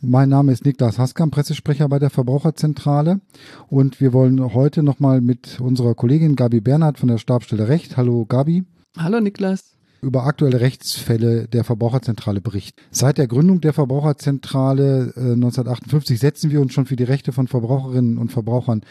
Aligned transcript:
Mein 0.00 0.28
Name 0.28 0.52
ist 0.52 0.64
Niklas 0.64 0.96
Haskam, 0.98 1.32
Pressesprecher 1.32 1.88
bei 1.88 1.98
der 1.98 2.10
Verbraucherzentrale 2.10 3.20
und 3.68 4.00
wir 4.00 4.12
wollen 4.12 4.54
heute 4.54 4.84
nochmal 4.84 5.20
mit 5.20 5.58
unserer 5.58 5.96
Kollegin 5.96 6.36
Gabi 6.36 6.60
Bernhard 6.60 7.00
von 7.00 7.08
der 7.08 7.18
Stabstelle 7.18 7.66
Recht. 7.66 7.96
Hallo 7.96 8.24
Gabi. 8.24 8.62
Hallo 8.96 9.18
Niklas 9.18 9.74
über 10.00 10.24
aktuelle 10.24 10.60
Rechtsfälle 10.60 11.48
der 11.48 11.64
Verbraucherzentrale 11.64 12.40
berichten. 12.40 12.80
Seit 12.92 13.18
der 13.18 13.26
Gründung 13.26 13.60
der 13.60 13.72
Verbraucherzentrale 13.72 15.12
äh, 15.16 15.32
1958 15.32 16.20
setzen 16.20 16.52
wir 16.52 16.60
uns 16.60 16.72
schon 16.72 16.86
für 16.86 16.94
die 16.94 17.04
Rechte 17.04 17.32
von 17.32 17.48
Verbraucherinnen 17.48 18.18
und 18.18 18.30
Verbrauchern 18.30 18.82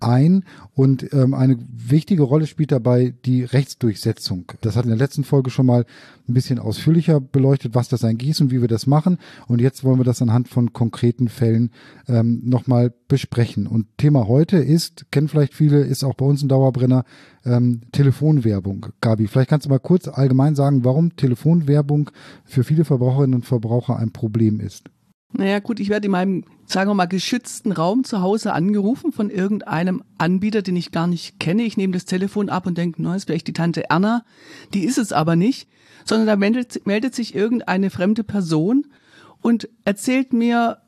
ein 0.00 0.44
und 0.74 1.12
ähm, 1.12 1.34
eine 1.34 1.58
wichtige 1.72 2.22
Rolle 2.22 2.46
spielt 2.46 2.72
dabei 2.72 3.14
die 3.24 3.44
Rechtsdurchsetzung. 3.44 4.52
Das 4.60 4.76
hat 4.76 4.84
in 4.84 4.90
der 4.90 4.98
letzten 4.98 5.24
Folge 5.24 5.50
schon 5.50 5.66
mal 5.66 5.84
ein 6.28 6.34
bisschen 6.34 6.58
ausführlicher 6.58 7.20
beleuchtet, 7.20 7.74
was 7.74 7.88
das 7.88 8.04
eigentlich 8.04 8.30
ist 8.30 8.40
und 8.40 8.50
wie 8.50 8.60
wir 8.60 8.68
das 8.68 8.86
machen. 8.86 9.18
Und 9.46 9.60
jetzt 9.60 9.84
wollen 9.84 9.98
wir 9.98 10.04
das 10.04 10.22
anhand 10.22 10.48
von 10.48 10.72
konkreten 10.72 11.28
Fällen 11.28 11.70
ähm, 12.08 12.40
nochmal 12.44 12.92
besprechen. 13.08 13.66
Und 13.66 13.86
Thema 13.98 14.26
heute 14.26 14.58
ist, 14.58 15.10
kennen 15.10 15.28
vielleicht 15.28 15.54
viele, 15.54 15.80
ist 15.80 16.04
auch 16.04 16.14
bei 16.14 16.26
uns 16.26 16.42
ein 16.42 16.48
Dauerbrenner, 16.48 17.04
ähm, 17.44 17.82
Telefonwerbung. 17.92 18.86
Gabi, 19.00 19.26
vielleicht 19.26 19.50
kannst 19.50 19.66
du 19.66 19.70
mal 19.70 19.78
kurz 19.78 20.08
allgemein 20.08 20.54
sagen, 20.54 20.84
warum 20.84 21.16
Telefonwerbung 21.16 22.10
für 22.44 22.64
viele 22.64 22.84
Verbraucherinnen 22.84 23.34
und 23.34 23.46
Verbraucher 23.46 23.96
ein 23.98 24.12
Problem 24.12 24.60
ist. 24.60 24.90
Naja, 25.32 25.60
gut, 25.60 25.78
ich 25.78 25.88
werde 25.88 26.06
in 26.06 26.12
meinem, 26.12 26.44
sagen 26.66 26.90
wir 26.90 26.94
mal, 26.94 27.06
geschützten 27.06 27.72
Raum 27.72 28.04
zu 28.04 28.20
Hause 28.20 28.52
angerufen 28.52 29.12
von 29.12 29.30
irgendeinem 29.30 30.02
Anbieter, 30.18 30.62
den 30.62 30.76
ich 30.76 30.90
gar 30.90 31.06
nicht 31.06 31.38
kenne. 31.38 31.62
Ich 31.62 31.76
nehme 31.76 31.92
das 31.92 32.04
Telefon 32.04 32.48
ab 32.48 32.66
und 32.66 32.76
denke, 32.76 33.00
na, 33.00 33.14
ist 33.14 33.26
vielleicht 33.26 33.46
die 33.46 33.52
Tante 33.52 33.88
Erna. 33.90 34.24
Die 34.74 34.84
ist 34.84 34.98
es 34.98 35.12
aber 35.12 35.36
nicht, 35.36 35.68
sondern 36.04 36.26
da 36.26 36.36
meldet, 36.36 36.84
meldet 36.86 37.14
sich 37.14 37.34
irgendeine 37.34 37.90
fremde 37.90 38.24
Person 38.24 38.86
und 39.40 39.68
erzählt 39.84 40.32
mir 40.32 40.78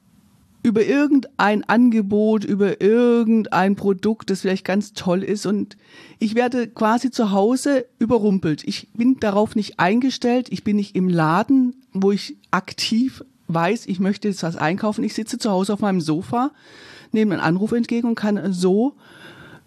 über 0.65 0.85
irgendein 0.85 1.65
Angebot, 1.65 2.45
über 2.45 2.81
irgendein 2.81 3.75
Produkt, 3.75 4.31
das 4.31 4.43
vielleicht 4.43 4.65
ganz 4.65 4.93
toll 4.93 5.23
ist 5.25 5.45
und 5.45 5.77
ich 6.19 6.35
werde 6.35 6.69
quasi 6.69 7.11
zu 7.11 7.33
Hause 7.33 7.87
überrumpelt. 7.99 8.63
Ich 8.65 8.89
bin 8.95 9.19
darauf 9.19 9.57
nicht 9.57 9.81
eingestellt, 9.81 10.49
ich 10.51 10.63
bin 10.63 10.77
nicht 10.77 10.95
im 10.95 11.09
Laden, 11.09 11.75
wo 11.93 12.13
ich 12.13 12.37
aktiv 12.53 13.25
weiß, 13.53 13.87
ich 13.87 14.01
möchte 14.01 14.29
jetzt 14.29 14.43
was 14.43 14.57
einkaufen, 14.57 15.05
ich 15.05 15.15
sitze 15.15 15.39
zu 15.39 15.51
Hause 15.51 15.75
auf 15.75 15.81
meinem 15.81 16.01
Sofa, 16.01 16.53
nehme 17.13 17.35
einen 17.35 17.43
Anruf 17.43 17.73
entgegen 17.73 18.09
und 18.09 18.15
kann 18.15 18.53
so, 18.53 18.95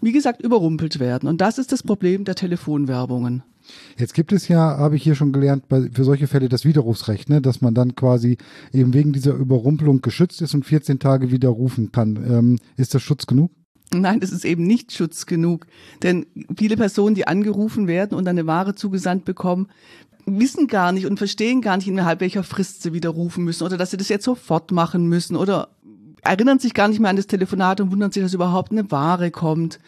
wie 0.00 0.12
gesagt, 0.12 0.42
überrumpelt 0.42 0.98
werden. 0.98 1.28
Und 1.28 1.40
das 1.40 1.58
ist 1.58 1.72
das 1.72 1.82
Problem 1.82 2.24
der 2.24 2.34
Telefonwerbungen. 2.34 3.42
Jetzt 3.98 4.14
gibt 4.14 4.32
es 4.32 4.48
ja, 4.48 4.78
habe 4.78 4.96
ich 4.96 5.02
hier 5.02 5.14
schon 5.14 5.32
gelernt, 5.32 5.68
bei, 5.68 5.88
für 5.92 6.04
solche 6.04 6.28
Fälle 6.28 6.48
das 6.48 6.64
Widerrufsrecht, 6.64 7.28
ne, 7.28 7.40
dass 7.40 7.60
man 7.60 7.74
dann 7.74 7.96
quasi 7.96 8.38
eben 8.72 8.94
wegen 8.94 9.12
dieser 9.12 9.34
Überrumpelung 9.34 10.02
geschützt 10.02 10.40
ist 10.42 10.54
und 10.54 10.64
14 10.64 10.98
Tage 10.98 11.30
widerrufen 11.30 11.90
kann. 11.92 12.16
Ähm, 12.16 12.58
ist 12.76 12.94
das 12.94 13.02
Schutz 13.02 13.26
genug? 13.26 13.50
Nein, 14.00 14.20
das 14.20 14.32
ist 14.32 14.44
eben 14.44 14.66
nicht 14.66 14.92
Schutz 14.92 15.26
genug. 15.26 15.66
Denn 16.02 16.26
viele 16.56 16.76
Personen, 16.76 17.14
die 17.14 17.26
angerufen 17.26 17.86
werden 17.86 18.16
und 18.16 18.28
eine 18.28 18.46
Ware 18.46 18.74
zugesandt 18.74 19.24
bekommen, 19.24 19.68
wissen 20.26 20.66
gar 20.66 20.92
nicht 20.92 21.06
und 21.06 21.18
verstehen 21.18 21.60
gar 21.60 21.76
nicht, 21.76 21.88
innerhalb 21.88 22.20
welcher 22.20 22.42
Frist 22.42 22.82
sie 22.82 22.92
widerrufen 22.92 23.44
müssen 23.44 23.64
oder 23.64 23.76
dass 23.76 23.92
sie 23.92 23.96
das 23.96 24.08
jetzt 24.08 24.24
sofort 24.24 24.72
machen 24.72 25.06
müssen 25.06 25.36
oder 25.36 25.68
erinnern 26.22 26.58
sich 26.58 26.74
gar 26.74 26.88
nicht 26.88 27.00
mehr 27.00 27.10
an 27.10 27.16
das 27.16 27.28
Telefonat 27.28 27.80
und 27.80 27.92
wundern 27.92 28.10
sich, 28.10 28.22
dass 28.22 28.34
überhaupt 28.34 28.72
eine 28.72 28.90
Ware 28.90 29.30
kommt. 29.30 29.78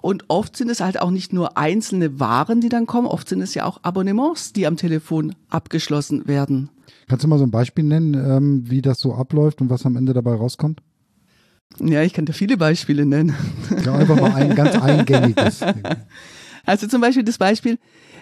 Und 0.00 0.24
oft 0.28 0.56
sind 0.56 0.68
es 0.68 0.80
halt 0.80 1.00
auch 1.00 1.10
nicht 1.10 1.32
nur 1.32 1.56
einzelne 1.56 2.18
Waren, 2.18 2.60
die 2.60 2.68
dann 2.68 2.86
kommen, 2.86 3.06
oft 3.06 3.28
sind 3.28 3.40
es 3.40 3.54
ja 3.54 3.64
auch 3.64 3.78
Abonnements, 3.82 4.52
die 4.52 4.66
am 4.66 4.76
Telefon 4.76 5.34
abgeschlossen 5.48 6.26
werden. 6.26 6.70
Kannst 7.08 7.24
du 7.24 7.28
mal 7.28 7.38
so 7.38 7.44
ein 7.44 7.50
Beispiel 7.50 7.84
nennen, 7.84 8.14
ähm, 8.14 8.70
wie 8.70 8.82
das 8.82 8.98
so 8.98 9.14
abläuft 9.14 9.60
und 9.60 9.70
was 9.70 9.86
am 9.86 9.96
Ende 9.96 10.12
dabei 10.12 10.34
rauskommt? 10.34 10.80
Ja, 11.78 12.02
ich 12.02 12.12
kann 12.12 12.24
da 12.24 12.32
viele 12.32 12.56
Beispiele 12.56 13.06
nennen. 13.06 13.34
Ja, 13.84 13.94
einfach 13.94 14.20
mal 14.20 14.34
ein 14.34 14.54
ganz 14.54 14.76
eingängiges. 14.76 15.60
Also 16.64 16.86
zum 16.86 17.00
Beispiel 17.00 17.24
das 17.24 17.38
Beispiel, 17.38 17.76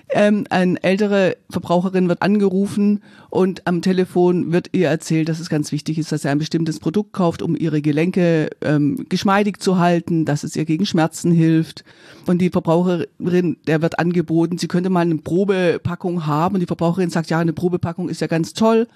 ähm, 0.08 0.46
eine 0.50 0.82
ältere 0.82 1.36
Verbraucherin 1.50 2.08
wird 2.08 2.22
angerufen 2.22 3.02
und 3.28 3.66
am 3.66 3.82
Telefon 3.82 4.52
wird 4.52 4.68
ihr 4.72 4.88
erzählt, 4.88 5.28
dass 5.28 5.40
es 5.40 5.48
ganz 5.48 5.70
wichtig 5.70 5.98
ist, 5.98 6.10
dass 6.10 6.22
sie 6.22 6.28
ein 6.28 6.38
bestimmtes 6.38 6.80
Produkt 6.80 7.12
kauft, 7.12 7.42
um 7.42 7.56
ihre 7.56 7.80
Gelenke 7.82 8.50
ähm, 8.60 9.06
geschmeidig 9.08 9.60
zu 9.60 9.78
halten, 9.78 10.24
dass 10.24 10.42
es 10.42 10.56
ihr 10.56 10.64
gegen 10.64 10.86
Schmerzen 10.86 11.30
hilft. 11.30 11.84
Und 12.26 12.38
die 12.38 12.50
Verbraucherin, 12.50 13.56
der 13.66 13.82
wird 13.82 13.98
angeboten, 13.98 14.58
sie 14.58 14.68
könnte 14.68 14.90
mal 14.90 15.00
eine 15.00 15.16
Probepackung 15.16 16.26
haben. 16.26 16.54
Und 16.54 16.60
die 16.60 16.66
Verbraucherin 16.66 17.10
sagt, 17.10 17.30
ja, 17.30 17.38
eine 17.38 17.52
Probepackung 17.52 18.08
ist 18.08 18.20
ja 18.20 18.26
ganz 18.26 18.52
toll. 18.52 18.88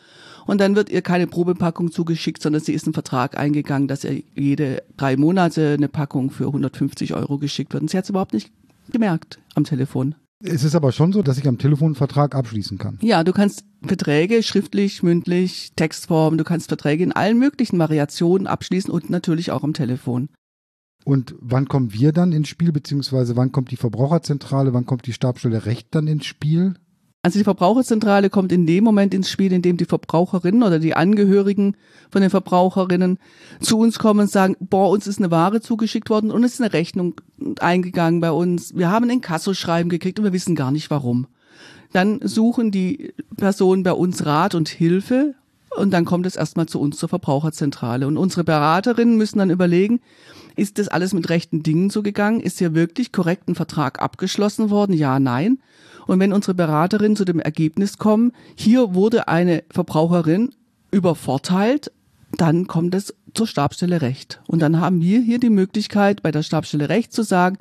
Und 0.47 0.61
dann 0.61 0.77
wird 0.77 0.91
ihr 0.91 1.03
keine 1.03 1.27
Probepackung 1.27 1.91
zugeschickt, 1.91 2.43
sondern 2.43 2.63
sie 2.63 2.75
ist 2.75 2.87
einen 2.87 2.95
Vertrag 2.95 3.39
eingegangen, 3.39 3.89
dass 3.89 4.05
ihr 4.05 4.23
jede 4.35 4.83
drei 4.97 5.17
Monate 5.17 5.75
eine 5.75 5.89
Packung 5.89 6.31
für 6.31 6.47
150 6.47 7.15
Euro 7.15 7.39
geschickt 7.39 7.73
wird. 7.73 7.83
Und 7.83 7.91
sie 7.91 7.97
hat 7.97 8.05
es 8.05 8.11
überhaupt 8.11 8.35
nicht 8.35 8.51
gemerkt 8.91 9.39
am 9.55 9.65
Telefon. 9.65 10.15
Es 10.47 10.63
ist 10.63 10.75
aber 10.75 10.93
schon 10.93 11.15
so, 11.15 11.23
dass 11.23 11.39
ich 11.39 11.49
am 11.49 11.57
Telefon 11.57 11.89
einen 11.89 11.95
Vertrag 11.95 12.35
abschließen 12.35 12.77
kann. 12.77 12.99
Ja, 13.01 13.25
du 13.25 13.33
kannst 13.33 13.65
Verträge 13.83 14.43
schriftlich, 14.43 15.03
mündlich, 15.03 15.73
Textform, 15.75 16.37
du 16.37 16.45
kannst 16.45 16.69
Verträge 16.69 17.03
in 17.03 17.13
allen 17.13 17.39
möglichen 17.39 17.79
Variationen 17.79 18.47
abschließen 18.47 18.93
und 18.93 19.09
natürlich 19.09 19.53
auch 19.53 19.65
am 19.65 19.73
Telefon. 19.73 20.29
Und 21.07 21.35
wann 21.41 21.67
kommen 21.67 21.95
wir 21.95 22.13
dann 22.13 22.33
ins 22.33 22.49
Spiel, 22.49 22.73
beziehungsweise 22.73 23.37
wann 23.37 23.53
kommt 23.53 23.71
die 23.71 23.77
Verbraucherzentrale, 23.77 24.75
wann 24.75 24.85
kommt 24.85 25.07
die 25.07 25.15
Stabstelle 25.15 25.65
Recht 25.65 25.89
dann 25.93 26.07
ins 26.07 26.27
Spiel? 26.27 26.75
Also 27.25 27.39
die 27.39 27.45
Verbraucherzentrale 27.45 28.29
kommt 28.29 28.53
in 28.53 28.67
dem 28.67 28.85
Moment 28.85 29.15
ins 29.15 29.31
Spiel, 29.31 29.55
in 29.55 29.63
dem 29.63 29.79
die 29.79 29.87
Verbraucherinnen 29.87 30.63
oder 30.63 30.79
die 30.79 30.95
Angehörigen 30.95 31.75
von 32.11 32.21
den 32.21 32.29
Verbraucherinnen 32.29 33.19
zu 33.61 33.79
uns 33.79 33.99
kommen 33.99 34.21
und 34.21 34.31
sagen, 34.31 34.57
boah, 34.61 34.91
uns 34.91 35.07
ist 35.07 35.21
eine 35.21 35.31
Ware 35.31 35.63
zugeschickt 35.63 36.11
worden 36.11 36.31
und 36.31 36.45
es 36.45 36.53
ist 36.53 36.61
eine 36.61 36.75
Rechnung 36.75 37.15
eingegangen 37.61 38.21
bei 38.21 38.31
uns. 38.31 38.77
Wir 38.77 38.91
haben 38.91 39.09
ein 39.09 39.23
Kassoschreiben 39.23 39.89
gekriegt 39.89 40.19
und 40.19 40.27
wir 40.27 40.35
wissen 40.35 40.55
gar 40.55 40.71
nicht 40.71 40.91
warum. 40.91 41.27
Dann 41.93 42.21
suchen 42.23 42.71
die 42.71 43.15
Personen 43.39 43.85
bei 43.85 43.93
uns 43.93 44.27
Rat 44.27 44.55
und 44.55 44.69
Hilfe 44.69 45.35
und 45.79 45.93
dann 45.93 46.05
kommt 46.05 46.27
es 46.27 46.37
erstmal 46.37 46.67
zu 46.67 46.79
uns 46.79 46.99
zur 46.99 47.09
Verbraucherzentrale. 47.09 48.07
Und 48.07 48.19
unsere 48.19 48.45
Beraterinnen 48.45 49.17
müssen 49.17 49.39
dann 49.39 49.49
überlegen, 49.49 50.01
ist 50.57 50.79
das 50.79 50.89
alles 50.89 51.15
mit 51.15 51.31
rechten 51.31 51.63
Dingen 51.63 51.89
so 51.89 52.03
gegangen? 52.03 52.41
Ist 52.41 52.59
hier 52.59 52.75
wirklich 52.75 53.13
korrekt 53.13 53.49
ein 53.49 53.55
Vertrag 53.55 54.03
abgeschlossen 54.03 54.69
worden? 54.69 54.93
Ja, 54.93 55.19
nein. 55.19 55.59
Und 56.07 56.21
wenn 56.21 56.33
unsere 56.33 56.55
Beraterinnen 56.55 57.17
zu 57.17 57.25
dem 57.25 57.41
Ergebnis 57.41 57.99
kommen, 57.99 58.33
hier 58.55 58.95
wurde 58.95 59.29
eine 59.29 59.65
Verbraucherin 59.71 60.55
übervorteilt, 60.91 61.91
dann 62.33 62.67
kommt 62.67 62.95
es 62.95 63.15
zur 63.33 63.47
Stabstelle 63.47 64.01
Recht. 64.01 64.41
Und 64.47 64.61
dann 64.61 64.81
haben 64.81 65.01
wir 65.01 65.21
hier 65.21 65.39
die 65.39 65.51
Möglichkeit, 65.51 66.23
bei 66.23 66.31
der 66.31 66.43
Stabstelle 66.43 66.89
Recht 66.89 67.13
zu 67.13 67.23
sagen, 67.23 67.59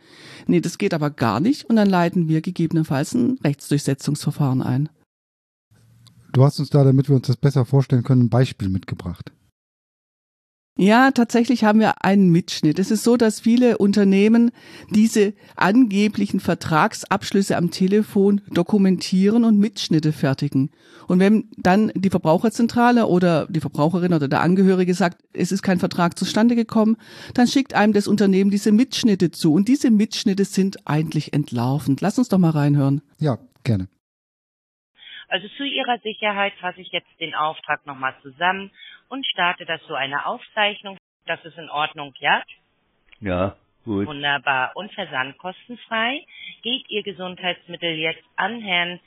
nee, 0.48 0.62
das 0.62 0.78
geht 0.78 0.94
aber 0.94 1.10
gar 1.10 1.40
nicht. 1.40 1.66
Und 1.66 1.76
dann 1.76 1.90
leiten 1.90 2.28
wir 2.28 2.42
gegebenenfalls 2.42 3.14
ein 3.14 3.40
Rechtsdurchsetzungsverfahren 3.44 4.62
ein. 4.62 4.90
Du 6.32 6.44
hast 6.44 6.60
uns 6.60 6.70
da, 6.70 6.84
damit 6.84 7.10
wir 7.10 7.16
uns 7.16 7.28
das 7.28 7.38
besser 7.38 7.66
vorstellen 7.66 8.04
können, 8.04 8.24
ein 8.24 8.30
Beispiel 8.30 8.70
mitgebracht. 8.70 9.32
Ja, 10.76 11.12
tatsächlich 11.12 11.64
haben 11.64 11.80
wir 11.80 12.04
einen 12.04 12.32
Mitschnitt. 12.32 12.80
Es 12.80 12.90
ist 12.90 13.04
so, 13.04 13.16
dass 13.16 13.42
viele 13.42 13.78
Unternehmen 13.78 14.50
diese 14.90 15.34
angeblichen 15.56 16.40
Vertragsabschlüsse 16.40 17.56
am 17.58 17.70
Telefon 17.70 18.42
dokumentieren 18.50 19.44
und 19.44 19.60
Mitschnitte 19.60 20.12
fertigen. 20.12 20.72
Und 21.08 21.20
wenn 21.20 21.52
dann 21.58 21.92
die 21.94 22.10
Verbraucherzentrale 22.10 23.06
oder 23.06 23.46
die 23.50 23.60
Verbraucherin 23.60 24.14
oder 24.14 24.28
der 24.28 24.42
Angehörige 24.42 24.96
sagt, 24.96 25.24
es 25.32 25.52
ist 25.52 25.62
kein 25.62 25.78
Vertrag 25.78 26.18
zustande 26.18 26.56
gekommen, 26.56 26.98
dann 27.36 27.48
schickt 27.48 27.76
einem 27.76 27.94
das 27.94 28.08
Unternehmen 28.08 28.50
diese 28.50 28.72
Mitschnitte 28.72 29.30
zu. 29.30 29.54
Und 29.54 29.68
diese 29.68 29.92
Mitschnitte 29.92 30.44
sind 30.44 30.88
eigentlich 30.88 31.34
entlarvend. 31.34 32.02
Lass 32.02 32.18
uns 32.18 32.30
doch 32.30 32.40
mal 32.40 32.50
reinhören. 32.50 33.02
Ja, 33.20 33.38
gerne. 33.64 33.90
Also 35.34 35.48
zu 35.58 35.64
Ihrer 35.64 35.98
Sicherheit 35.98 36.54
fasse 36.60 36.80
ich 36.80 36.92
jetzt 36.92 37.10
den 37.20 37.34
Auftrag 37.34 37.88
nochmal 37.88 38.14
zusammen 38.22 38.70
und 39.10 39.26
starte 39.26 39.66
das 39.66 39.82
so 39.88 39.96
eine 39.96 40.28
Aufzeichnung. 40.28 40.96
Das 41.26 41.44
ist 41.44 41.58
in 41.58 41.72
Ordnung, 41.72 42.14
ja? 42.20 42.44
Ja, 43.20 43.56
gut. 43.84 44.06
Wunderbar. 44.06 44.74
Und 44.76 44.94
versandkostenfrei. 44.94 46.24
Geht 46.62 46.88
Ihr 46.88 47.02
Gesundheitsmittel 47.02 47.96
jetzt 47.96 48.24
an 48.36 48.62
Herrn? 48.62 49.00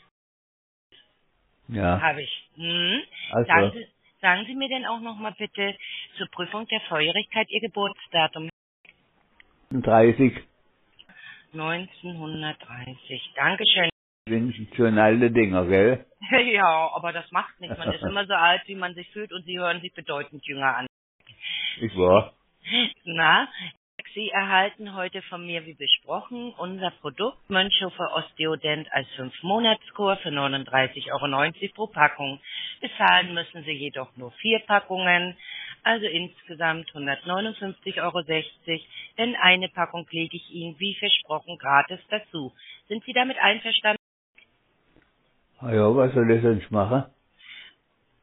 Ja. 1.68 2.00
Habe 2.00 2.22
ich. 2.22 2.48
Hm. 2.56 3.02
Also. 3.30 3.46
Sagen, 3.46 3.70
Sie, 3.74 3.86
sagen 4.20 4.44
Sie 4.46 4.56
mir 4.56 4.68
denn 4.68 4.84
auch 4.84 5.00
nochmal 5.00 5.34
bitte 5.38 5.76
zur 6.18 6.26
Prüfung 6.32 6.66
der 6.66 6.80
Feuerigkeit 6.88 7.48
Ihr 7.50 7.60
Geburtsdatum. 7.60 8.48
30. 9.70 10.42
1930. 11.52 13.32
Dankeschön. 13.36 13.90
Alte 14.28 15.30
Dinger, 15.30 15.66
gell? 15.66 16.04
Ja, 16.52 16.90
aber 16.94 17.12
das 17.12 17.30
macht 17.30 17.60
nichts. 17.60 17.78
Man 17.78 17.92
ist 17.92 18.02
immer 18.10 18.26
so 18.26 18.34
alt, 18.34 18.62
wie 18.66 18.74
man 18.74 18.94
sich 18.94 19.08
fühlt 19.10 19.32
und 19.32 19.44
Sie 19.44 19.58
hören 19.58 19.80
sich 19.80 19.94
bedeutend 19.94 20.44
jünger 20.46 20.76
an. 20.76 20.86
Ich 21.80 21.96
war. 21.96 22.32
Na, 23.04 23.48
Sie 24.14 24.30
erhalten 24.30 24.94
heute 24.94 25.22
von 25.22 25.46
mir, 25.46 25.64
wie 25.66 25.74
besprochen, 25.74 26.52
unser 26.56 26.90
Produkt 27.02 27.38
Mönchhofer 27.48 28.16
Osteodent 28.16 28.88
als 28.92 29.06
5-Monats-Kur 29.18 30.16
für 30.16 30.30
39,90 30.30 31.12
Euro 31.12 31.74
pro 31.74 31.86
Packung. 31.86 32.40
Bezahlen 32.80 33.34
müssen 33.34 33.62
Sie 33.62 33.72
jedoch 33.72 34.16
nur 34.16 34.32
vier 34.40 34.58
Packungen, 34.60 35.36
also 35.82 36.06
insgesamt 36.06 36.90
159,60 36.90 38.02
Euro, 38.02 38.22
denn 39.18 39.36
eine 39.36 39.68
Packung 39.68 40.06
lege 40.10 40.36
ich 40.36 40.50
Ihnen 40.50 40.80
wie 40.80 40.94
versprochen 40.94 41.58
gratis 41.58 42.00
dazu. 42.08 42.52
Sind 42.88 43.04
Sie 43.04 43.12
damit 43.12 43.38
einverstanden? 43.38 44.05
Ah 45.60 45.72
ja, 45.72 45.94
was 45.96 46.12
soll 46.14 46.30
ich 46.30 46.42
sonst 46.42 46.70
machen? 46.70 47.04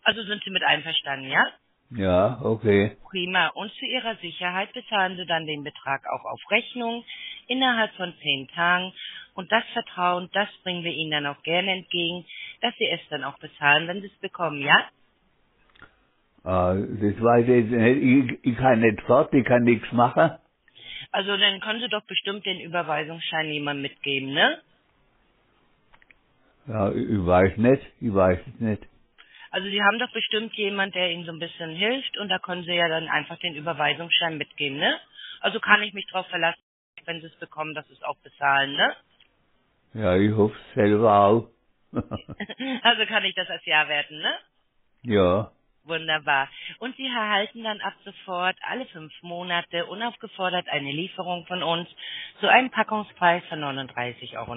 Also 0.03 0.23
sind 0.23 0.43
Sie 0.43 0.51
mit 0.51 0.63
einverstanden, 0.63 1.29
ja? 1.29 1.45
Ja, 1.91 2.39
okay. 2.43 2.97
Prima. 3.11 3.47
Und 3.49 3.71
zu 3.73 3.85
Ihrer 3.85 4.15
Sicherheit 4.17 4.73
bezahlen 4.73 5.17
Sie 5.17 5.25
dann 5.25 5.45
den 5.45 5.63
Betrag 5.63 6.03
auch 6.07 6.25
auf 6.25 6.41
Rechnung 6.51 7.03
innerhalb 7.47 7.93
von 7.95 8.13
zehn 8.21 8.47
Tagen. 8.49 8.93
Und 9.35 9.51
das 9.51 9.63
Vertrauen, 9.73 10.29
das 10.33 10.49
bringen 10.63 10.83
wir 10.83 10.91
Ihnen 10.93 11.11
dann 11.11 11.27
auch 11.27 11.41
gerne 11.43 11.71
entgegen, 11.71 12.25
dass 12.61 12.75
Sie 12.77 12.87
es 12.89 13.01
dann 13.09 13.23
auch 13.23 13.37
bezahlen, 13.39 13.87
wenn 13.87 14.01
Sie 14.01 14.07
es 14.07 14.19
bekommen, 14.19 14.61
ja? 14.61 14.89
Ah, 16.43 16.75
das 16.75 17.21
weiß 17.23 17.43
ich 17.47 17.49
jetzt 17.49 17.71
nicht. 17.71 18.41
Ich, 18.43 18.51
ich 18.51 18.57
kann 18.57 18.81
nicht 18.81 19.01
fort, 19.03 19.33
ich 19.33 19.45
kann 19.45 19.63
nichts 19.63 19.91
machen. 19.91 20.37
Also 21.11 21.37
dann 21.37 21.59
können 21.61 21.81
Sie 21.81 21.89
doch 21.89 22.05
bestimmt 22.05 22.45
den 22.45 22.59
Überweisungsschein 22.61 23.51
jemandem 23.51 23.83
mitgeben, 23.83 24.33
ne? 24.33 24.61
Ja, 26.67 26.91
ich, 26.91 27.25
weiß 27.25 27.57
nicht, 27.57 27.83
ich 27.99 28.13
weiß 28.13 28.39
es 28.47 28.59
nicht. 28.59 28.83
Also 29.51 29.67
Sie 29.67 29.81
haben 29.83 29.99
doch 29.99 30.11
bestimmt 30.13 30.53
jemand, 30.55 30.95
der 30.95 31.11
Ihnen 31.11 31.25
so 31.25 31.31
ein 31.31 31.39
bisschen 31.39 31.71
hilft 31.71 32.17
und 32.17 32.29
da 32.29 32.39
können 32.39 32.63
Sie 32.63 32.73
ja 32.73 32.87
dann 32.87 33.07
einfach 33.07 33.37
den 33.39 33.55
Überweisungsschein 33.55 34.37
mitgeben, 34.37 34.77
ne? 34.77 34.99
Also 35.41 35.59
kann 35.59 35.83
ich 35.83 35.93
mich 35.93 36.07
drauf 36.07 36.27
verlassen, 36.27 36.61
wenn 37.05 37.21
Sie 37.21 37.27
es 37.27 37.35
bekommen, 37.37 37.75
dass 37.75 37.87
Sie 37.87 37.93
es 37.93 38.03
auch 38.03 38.17
bezahlen, 38.17 38.73
ne? 38.73 38.95
Ja, 39.93 40.15
ich 40.15 40.31
hoffe 40.33 40.55
es 40.55 40.73
selber 40.75 41.13
auch. 41.19 41.49
Also 42.83 43.05
kann 43.05 43.25
ich 43.25 43.35
das 43.35 43.49
als 43.49 43.65
Ja 43.65 43.87
werten, 43.87 44.19
ne? 44.19 44.33
ja, 45.03 45.51
Wunderbar. 45.85 46.49
Und 46.79 46.95
Sie 46.95 47.05
erhalten 47.05 47.63
dann 47.63 47.81
ab 47.81 47.93
sofort 48.05 48.55
alle 48.61 48.85
fünf 48.85 49.11
Monate 49.21 49.85
unaufgefordert 49.87 50.67
eine 50.69 50.91
Lieferung 50.91 51.45
von 51.45 51.61
uns 51.61 51.89
zu 52.39 52.47
einem 52.47 52.69
Packungspreis 52.71 53.43
von 53.49 53.59
39,90 53.59 54.37
Euro. 54.37 54.55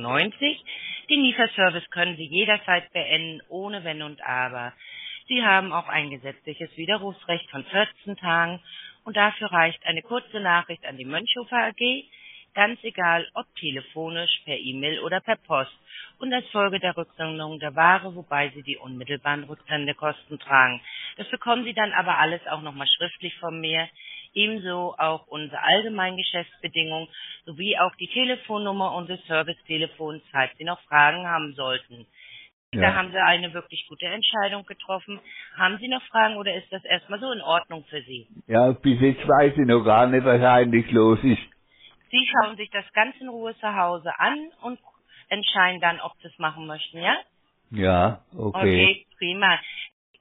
Den 1.10 1.22
Lieferservice 1.22 1.90
können 1.90 2.16
Sie 2.16 2.26
jederzeit 2.26 2.92
beenden, 2.92 3.42
ohne 3.48 3.82
Wenn 3.82 4.02
und 4.02 4.24
Aber. 4.24 4.72
Sie 5.26 5.44
haben 5.44 5.72
auch 5.72 5.88
ein 5.88 6.10
gesetzliches 6.10 6.76
Widerrufsrecht 6.76 7.50
von 7.50 7.64
14 7.64 8.16
Tagen 8.16 8.60
und 9.04 9.16
dafür 9.16 9.50
reicht 9.50 9.84
eine 9.84 10.02
kurze 10.02 10.38
Nachricht 10.38 10.86
an 10.86 10.96
die 10.96 11.04
Mönchhofer 11.04 11.56
AG, 11.56 12.04
ganz 12.56 12.82
egal 12.82 13.28
ob 13.34 13.46
telefonisch, 13.56 14.40
per 14.44 14.56
E-Mail 14.56 15.00
oder 15.00 15.20
per 15.20 15.36
Post 15.36 15.78
und 16.18 16.32
als 16.32 16.48
Folge 16.48 16.80
der 16.80 16.96
Rücksendung 16.96 17.60
der 17.60 17.76
Ware, 17.76 18.16
wobei 18.16 18.48
Sie 18.54 18.62
die 18.62 18.78
unmittelbaren 18.78 19.44
Rücksendekosten 19.44 20.38
tragen. 20.38 20.80
Das 21.18 21.28
bekommen 21.28 21.64
Sie 21.64 21.74
dann 21.74 21.92
aber 21.92 22.18
alles 22.18 22.40
auch 22.48 22.62
nochmal 22.62 22.88
schriftlich 22.88 23.36
von 23.38 23.60
mir, 23.60 23.88
ebenso 24.32 24.94
auch 24.98 25.26
unsere 25.26 25.62
allgemeinen 25.62 26.16
Geschäftsbedingungen 26.16 27.08
sowie 27.44 27.78
auch 27.78 27.94
die 27.96 28.08
Telefonnummer 28.08 28.94
unseres 28.94 29.24
Servicetelefons, 29.26 30.22
falls 30.32 30.50
Sie 30.56 30.64
noch 30.64 30.80
Fragen 30.88 31.26
haben 31.26 31.52
sollten. 31.54 32.06
Da 32.72 32.82
ja. 32.82 32.94
haben 32.94 33.10
Sie 33.10 33.18
eine 33.18 33.54
wirklich 33.54 33.86
gute 33.88 34.06
Entscheidung 34.06 34.66
getroffen. 34.66 35.20
Haben 35.56 35.78
Sie 35.78 35.88
noch 35.88 36.02
Fragen 36.04 36.36
oder 36.36 36.54
ist 36.54 36.70
das 36.70 36.84
erstmal 36.84 37.20
so 37.20 37.30
in 37.32 37.40
Ordnung 37.40 37.84
für 37.88 38.02
Sie? 38.02 38.26
Ja, 38.48 38.72
bis 38.72 39.00
jetzt 39.00 39.26
weiß 39.26 39.52
ich 39.56 39.66
noch 39.66 39.84
gar 39.84 40.06
nicht, 40.06 40.24
was 40.24 40.42
eigentlich 40.42 40.90
los 40.90 41.18
ist. 41.22 41.55
Sie 42.10 42.28
schauen 42.30 42.56
sich 42.56 42.70
das 42.70 42.90
ganz 42.92 43.16
in 43.20 43.28
Ruhe 43.28 43.56
zu 43.58 43.74
Hause 43.76 44.12
an 44.18 44.50
und 44.62 44.80
entscheiden 45.28 45.80
dann, 45.80 46.00
ob 46.00 46.12
Sie 46.22 46.28
es 46.28 46.38
machen 46.38 46.66
möchten, 46.66 47.00
ja? 47.00 47.16
Ja, 47.70 48.22
okay. 48.36 48.58
Okay, 48.58 49.06
prima. 49.18 49.60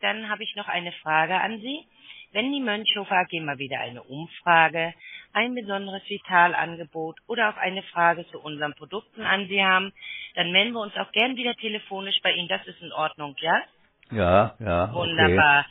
Dann 0.02 0.30
habe 0.30 0.44
ich 0.44 0.56
noch 0.56 0.68
eine 0.68 0.92
Frage 0.94 1.36
an 1.40 1.60
Sie. 1.60 1.86
Wenn 2.34 2.52
die 2.52 2.62
Mönchhofer 2.62 3.16
AG 3.16 3.42
mal 3.42 3.58
wieder 3.60 3.80
eine 3.80 4.04
Umfrage, 4.04 4.94
ein 5.34 5.56
besonderes 5.56 6.04
Vitalangebot 6.10 7.18
oder 7.28 7.50
auch 7.50 7.58
eine 7.58 7.84
Frage 7.84 8.28
zu 8.30 8.40
unseren 8.42 8.74
Produkten 8.76 9.22
an 9.24 9.48
Sie 9.48 9.64
haben, 9.64 9.94
dann 10.36 10.52
melden 10.52 10.74
wir 10.74 10.82
uns 10.82 10.96
auch 10.98 11.12
gern 11.14 11.38
wieder 11.38 11.56
telefonisch 11.56 12.20
bei 12.24 12.34
Ihnen. 12.34 12.50
Das 12.50 12.66
ist 12.68 12.82
in 12.82 12.92
Ordnung, 12.94 13.36
ja? 13.40 13.64
Ja, 14.12 14.56
ja, 14.60 14.86
okay. 14.86 14.94
Wunderbar. 14.96 15.66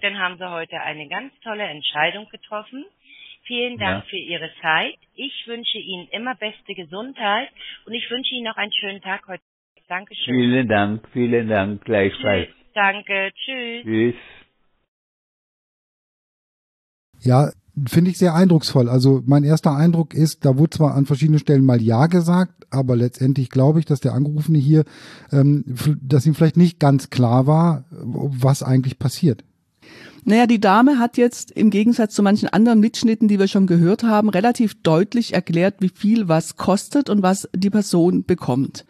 Dann 0.00 0.18
haben 0.18 0.38
Sie 0.38 0.50
heute 0.50 0.80
eine 0.82 1.08
ganz 1.08 1.32
tolle 1.40 1.64
Entscheidung 1.64 2.28
getroffen. 2.30 2.84
Vielen 3.46 3.78
Dank 3.78 4.04
Ja. 4.04 4.10
für 4.10 4.16
Ihre 4.16 4.50
Zeit. 4.62 4.96
Ich 5.14 5.44
wünsche 5.46 5.78
Ihnen 5.78 6.08
immer 6.12 6.34
beste 6.34 6.74
Gesundheit 6.74 7.48
und 7.86 7.92
ich 7.92 8.10
wünsche 8.10 8.34
Ihnen 8.34 8.44
noch 8.44 8.56
einen 8.56 8.72
schönen 8.72 9.00
Tag 9.02 9.26
heute. 9.28 9.42
Dankeschön. 9.86 10.34
Vielen 10.34 10.66
Dank, 10.68 11.06
vielen 11.12 11.48
Dank, 11.48 11.84
gleichfalls. 11.84 12.46
Tschüss. 12.48 12.56
Danke. 12.74 13.30
Tschüss. 13.44 13.82
Tschüss. 13.84 14.14
Ja, 17.20 17.50
finde 17.86 18.10
ich 18.10 18.18
sehr 18.18 18.34
eindrucksvoll. 18.34 18.88
Also 18.88 19.22
mein 19.26 19.44
erster 19.44 19.76
Eindruck 19.76 20.14
ist, 20.14 20.44
da 20.44 20.56
wurde 20.56 20.70
zwar 20.70 20.94
an 20.94 21.06
verschiedenen 21.06 21.38
Stellen 21.38 21.64
mal 21.64 21.82
Ja 21.82 22.06
gesagt, 22.06 22.66
aber 22.70 22.96
letztendlich 22.96 23.50
glaube 23.50 23.78
ich, 23.78 23.84
dass 23.84 24.00
der 24.00 24.12
Angerufene 24.12 24.58
hier, 24.58 24.84
ähm, 25.32 25.64
dass 26.02 26.26
ihm 26.26 26.34
vielleicht 26.34 26.56
nicht 26.56 26.80
ganz 26.80 27.10
klar 27.10 27.46
war, 27.46 27.84
was 27.90 28.62
eigentlich 28.62 28.98
passiert. 28.98 29.44
Naja, 30.26 30.46
die 30.46 30.60
Dame 30.60 30.98
hat 30.98 31.18
jetzt 31.18 31.50
im 31.50 31.68
Gegensatz 31.68 32.14
zu 32.14 32.22
manchen 32.22 32.48
anderen 32.48 32.80
Mitschnitten, 32.80 33.28
die 33.28 33.38
wir 33.38 33.46
schon 33.46 33.66
gehört 33.66 34.04
haben, 34.04 34.30
relativ 34.30 34.74
deutlich 34.82 35.34
erklärt, 35.34 35.76
wie 35.80 35.90
viel 35.90 36.28
was 36.28 36.56
kostet 36.56 37.10
und 37.10 37.22
was 37.22 37.48
die 37.54 37.68
Person 37.68 38.24
bekommt. 38.24 38.86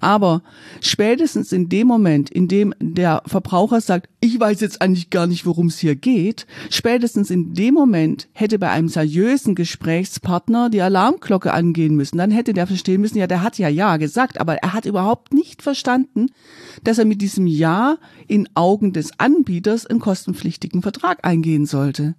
Aber 0.00 0.42
spätestens 0.80 1.52
in 1.52 1.68
dem 1.68 1.86
Moment, 1.86 2.30
in 2.30 2.48
dem 2.48 2.74
der 2.80 3.22
Verbraucher 3.26 3.80
sagt, 3.80 4.08
ich 4.20 4.38
weiß 4.38 4.60
jetzt 4.60 4.80
eigentlich 4.80 5.10
gar 5.10 5.26
nicht, 5.26 5.46
worum 5.46 5.66
es 5.66 5.78
hier 5.78 5.96
geht, 5.96 6.46
spätestens 6.70 7.30
in 7.30 7.54
dem 7.54 7.74
Moment 7.74 8.28
hätte 8.32 8.58
bei 8.58 8.70
einem 8.70 8.88
seriösen 8.88 9.54
Gesprächspartner 9.54 10.70
die 10.70 10.82
Alarmglocke 10.82 11.52
angehen 11.52 11.96
müssen. 11.96 12.18
Dann 12.18 12.30
hätte 12.30 12.52
der 12.52 12.66
verstehen 12.66 13.00
müssen, 13.00 13.18
ja, 13.18 13.26
der 13.26 13.42
hat 13.42 13.58
ja 13.58 13.68
Ja 13.68 13.96
gesagt, 13.96 14.40
aber 14.40 14.56
er 14.56 14.72
hat 14.72 14.86
überhaupt 14.86 15.32
nicht 15.32 15.62
verstanden, 15.62 16.26
dass 16.84 16.98
er 16.98 17.04
mit 17.04 17.22
diesem 17.22 17.46
Ja 17.46 17.98
in 18.26 18.48
Augen 18.54 18.92
des 18.92 19.18
Anbieters 19.18 19.86
einen 19.86 20.00
kostenpflichtigen 20.00 20.82
Vertrag 20.82 21.24
eingehen 21.24 21.66
sollte. 21.66 22.14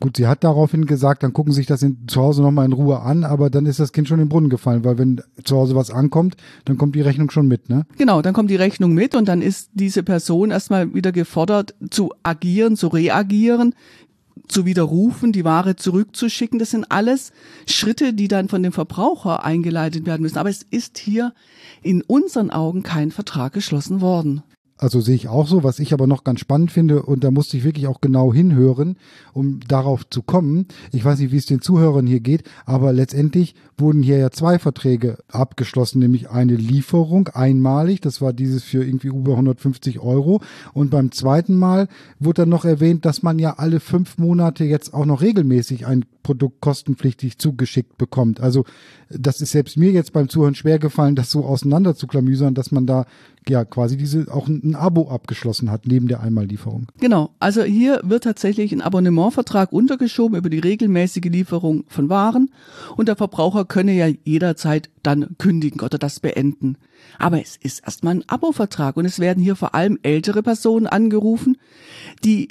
Gut, 0.00 0.16
sie 0.16 0.26
hat 0.26 0.44
daraufhin 0.44 0.86
gesagt, 0.86 1.22
dann 1.22 1.32
gucken 1.32 1.52
Sie 1.52 1.58
sich 1.58 1.66
das 1.66 1.82
in, 1.82 2.06
zu 2.06 2.20
Hause 2.20 2.42
nochmal 2.42 2.66
in 2.66 2.72
Ruhe 2.72 3.00
an, 3.00 3.24
aber 3.24 3.50
dann 3.50 3.66
ist 3.66 3.80
das 3.80 3.92
Kind 3.92 4.06
schon 4.06 4.20
in 4.20 4.26
den 4.26 4.28
Brunnen 4.28 4.50
gefallen, 4.50 4.84
weil 4.84 4.96
wenn 4.98 5.20
zu 5.42 5.56
Hause 5.56 5.74
was 5.74 5.90
ankommt, 5.90 6.36
dann 6.64 6.78
kommt 6.78 6.94
die 6.94 7.00
Rechnung 7.00 7.30
schon 7.30 7.48
mit, 7.48 7.68
ne? 7.68 7.84
Genau, 7.96 8.22
dann 8.22 8.34
kommt 8.34 8.50
die 8.50 8.56
Rechnung 8.56 8.94
mit 8.94 9.16
und 9.16 9.26
dann 9.26 9.42
ist 9.42 9.70
diese 9.74 10.04
Person 10.04 10.50
erstmal 10.50 10.94
wieder 10.94 11.10
gefordert 11.10 11.74
zu 11.90 12.12
agieren, 12.22 12.76
zu 12.76 12.88
reagieren, 12.88 13.74
zu 14.46 14.64
widerrufen, 14.64 15.32
die 15.32 15.44
Ware 15.44 15.76
zurückzuschicken. 15.76 16.58
Das 16.58 16.70
sind 16.70 16.90
alles 16.90 17.32
Schritte, 17.66 18.14
die 18.14 18.28
dann 18.28 18.48
von 18.48 18.62
dem 18.62 18.72
Verbraucher 18.72 19.44
eingeleitet 19.44 20.06
werden 20.06 20.22
müssen. 20.22 20.38
Aber 20.38 20.50
es 20.50 20.62
ist 20.62 20.98
hier 20.98 21.34
in 21.82 22.02
unseren 22.02 22.50
Augen 22.50 22.82
kein 22.82 23.10
Vertrag 23.10 23.52
geschlossen 23.52 24.00
worden. 24.00 24.42
Also 24.78 25.00
sehe 25.00 25.16
ich 25.16 25.28
auch 25.28 25.48
so, 25.48 25.64
was 25.64 25.80
ich 25.80 25.92
aber 25.92 26.06
noch 26.06 26.24
ganz 26.24 26.40
spannend 26.40 26.70
finde, 26.70 27.02
und 27.02 27.24
da 27.24 27.30
musste 27.30 27.56
ich 27.56 27.64
wirklich 27.64 27.88
auch 27.88 28.00
genau 28.00 28.32
hinhören, 28.32 28.96
um 29.32 29.60
darauf 29.66 30.08
zu 30.08 30.22
kommen. 30.22 30.66
Ich 30.92 31.04
weiß 31.04 31.18
nicht, 31.18 31.32
wie 31.32 31.36
es 31.36 31.46
den 31.46 31.60
Zuhörern 31.60 32.06
hier 32.06 32.20
geht, 32.20 32.44
aber 32.64 32.92
letztendlich 32.92 33.54
wurden 33.76 34.02
hier 34.02 34.18
ja 34.18 34.30
zwei 34.30 34.58
Verträge 34.58 35.18
abgeschlossen, 35.28 35.98
nämlich 35.98 36.30
eine 36.30 36.54
Lieferung 36.54 37.28
einmalig, 37.28 38.00
das 38.00 38.20
war 38.20 38.32
dieses 38.32 38.62
für 38.62 38.84
irgendwie 38.84 39.08
über 39.08 39.32
150 39.32 39.98
Euro, 39.98 40.40
und 40.72 40.90
beim 40.90 41.10
zweiten 41.10 41.56
Mal 41.56 41.88
wurde 42.20 42.42
dann 42.42 42.48
noch 42.48 42.64
erwähnt, 42.64 43.04
dass 43.04 43.22
man 43.22 43.38
ja 43.38 43.54
alle 43.58 43.80
fünf 43.80 44.16
Monate 44.16 44.64
jetzt 44.64 44.94
auch 44.94 45.06
noch 45.06 45.20
regelmäßig 45.20 45.86
ein 45.86 46.04
Produkt 46.22 46.60
kostenpflichtig 46.60 47.38
zugeschickt 47.38 47.98
bekommt. 47.98 48.40
Also 48.40 48.64
das 49.08 49.40
ist 49.40 49.52
selbst 49.52 49.76
mir 49.76 49.90
jetzt 49.90 50.12
beim 50.12 50.28
Zuhören 50.28 50.54
schwer 50.54 50.78
gefallen, 50.78 51.14
das 51.14 51.30
so 51.30 51.44
auseinander 51.44 51.94
zu 51.94 52.06
klamüsern, 52.06 52.54
dass 52.54 52.70
man 52.70 52.86
da 52.86 53.06
ja 53.48 53.64
quasi 53.64 53.96
diese 53.96 54.26
auch 54.30 54.48
ein, 54.48 54.60
ein 54.62 54.74
Abo 54.74 55.08
abgeschlossen 55.08 55.70
hat 55.70 55.86
neben 55.86 56.08
der 56.08 56.20
Einmallieferung. 56.20 56.86
Genau, 57.00 57.30
also 57.38 57.62
hier 57.62 58.00
wird 58.04 58.24
tatsächlich 58.24 58.72
ein 58.72 58.82
Abonnementvertrag 58.82 59.72
untergeschoben 59.72 60.36
über 60.36 60.50
die 60.50 60.58
regelmäßige 60.58 61.24
Lieferung 61.24 61.84
von 61.88 62.08
Waren 62.08 62.50
und 62.96 63.08
der 63.08 63.16
Verbraucher 63.16 63.64
könne 63.64 63.92
ja 63.92 64.08
jederzeit 64.24 64.90
dann 65.02 65.36
kündigen 65.38 65.80
oder 65.80 65.98
das 65.98 66.20
beenden. 66.20 66.76
Aber 67.18 67.40
es 67.40 67.56
ist 67.56 67.80
erstmal 67.84 68.16
ein 68.16 68.28
Abo-Vertrag 68.28 68.96
und 68.96 69.06
es 69.06 69.18
werden 69.18 69.42
hier 69.42 69.56
vor 69.56 69.74
allem 69.74 69.98
ältere 70.02 70.42
Personen 70.42 70.86
angerufen, 70.86 71.56
die 72.24 72.48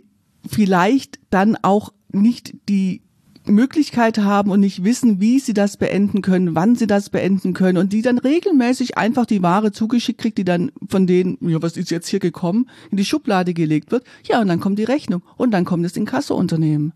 vielleicht 0.47 1.19
dann 1.29 1.57
auch 1.61 1.93
nicht 2.11 2.55
die 2.69 3.01
Möglichkeit 3.51 4.19
haben 4.19 4.51
und 4.51 4.59
nicht 4.59 4.83
wissen, 4.83 5.19
wie 5.19 5.39
sie 5.39 5.53
das 5.53 5.77
beenden 5.77 6.21
können, 6.21 6.55
wann 6.55 6.75
sie 6.75 6.87
das 6.87 7.09
beenden 7.09 7.53
können 7.53 7.77
und 7.77 7.93
die 7.93 8.01
dann 8.01 8.17
regelmäßig 8.17 8.97
einfach 8.97 9.25
die 9.25 9.41
Ware 9.41 9.71
zugeschickt 9.71 10.19
kriegt, 10.19 10.37
die 10.37 10.45
dann 10.45 10.71
von 10.89 11.07
denen, 11.07 11.37
ja, 11.41 11.61
was 11.61 11.77
ist 11.77 11.91
jetzt 11.91 12.07
hier 12.07 12.19
gekommen, 12.19 12.69
in 12.91 12.97
die 12.97 13.05
Schublade 13.05 13.53
gelegt 13.53 13.91
wird. 13.91 14.03
Ja, 14.23 14.41
und 14.41 14.47
dann 14.47 14.59
kommt 14.59 14.79
die 14.79 14.83
Rechnung 14.83 15.21
und 15.37 15.51
dann 15.51 15.65
kommt 15.65 15.85
das 15.85 15.97
Inkassounternehmen. 15.97 16.93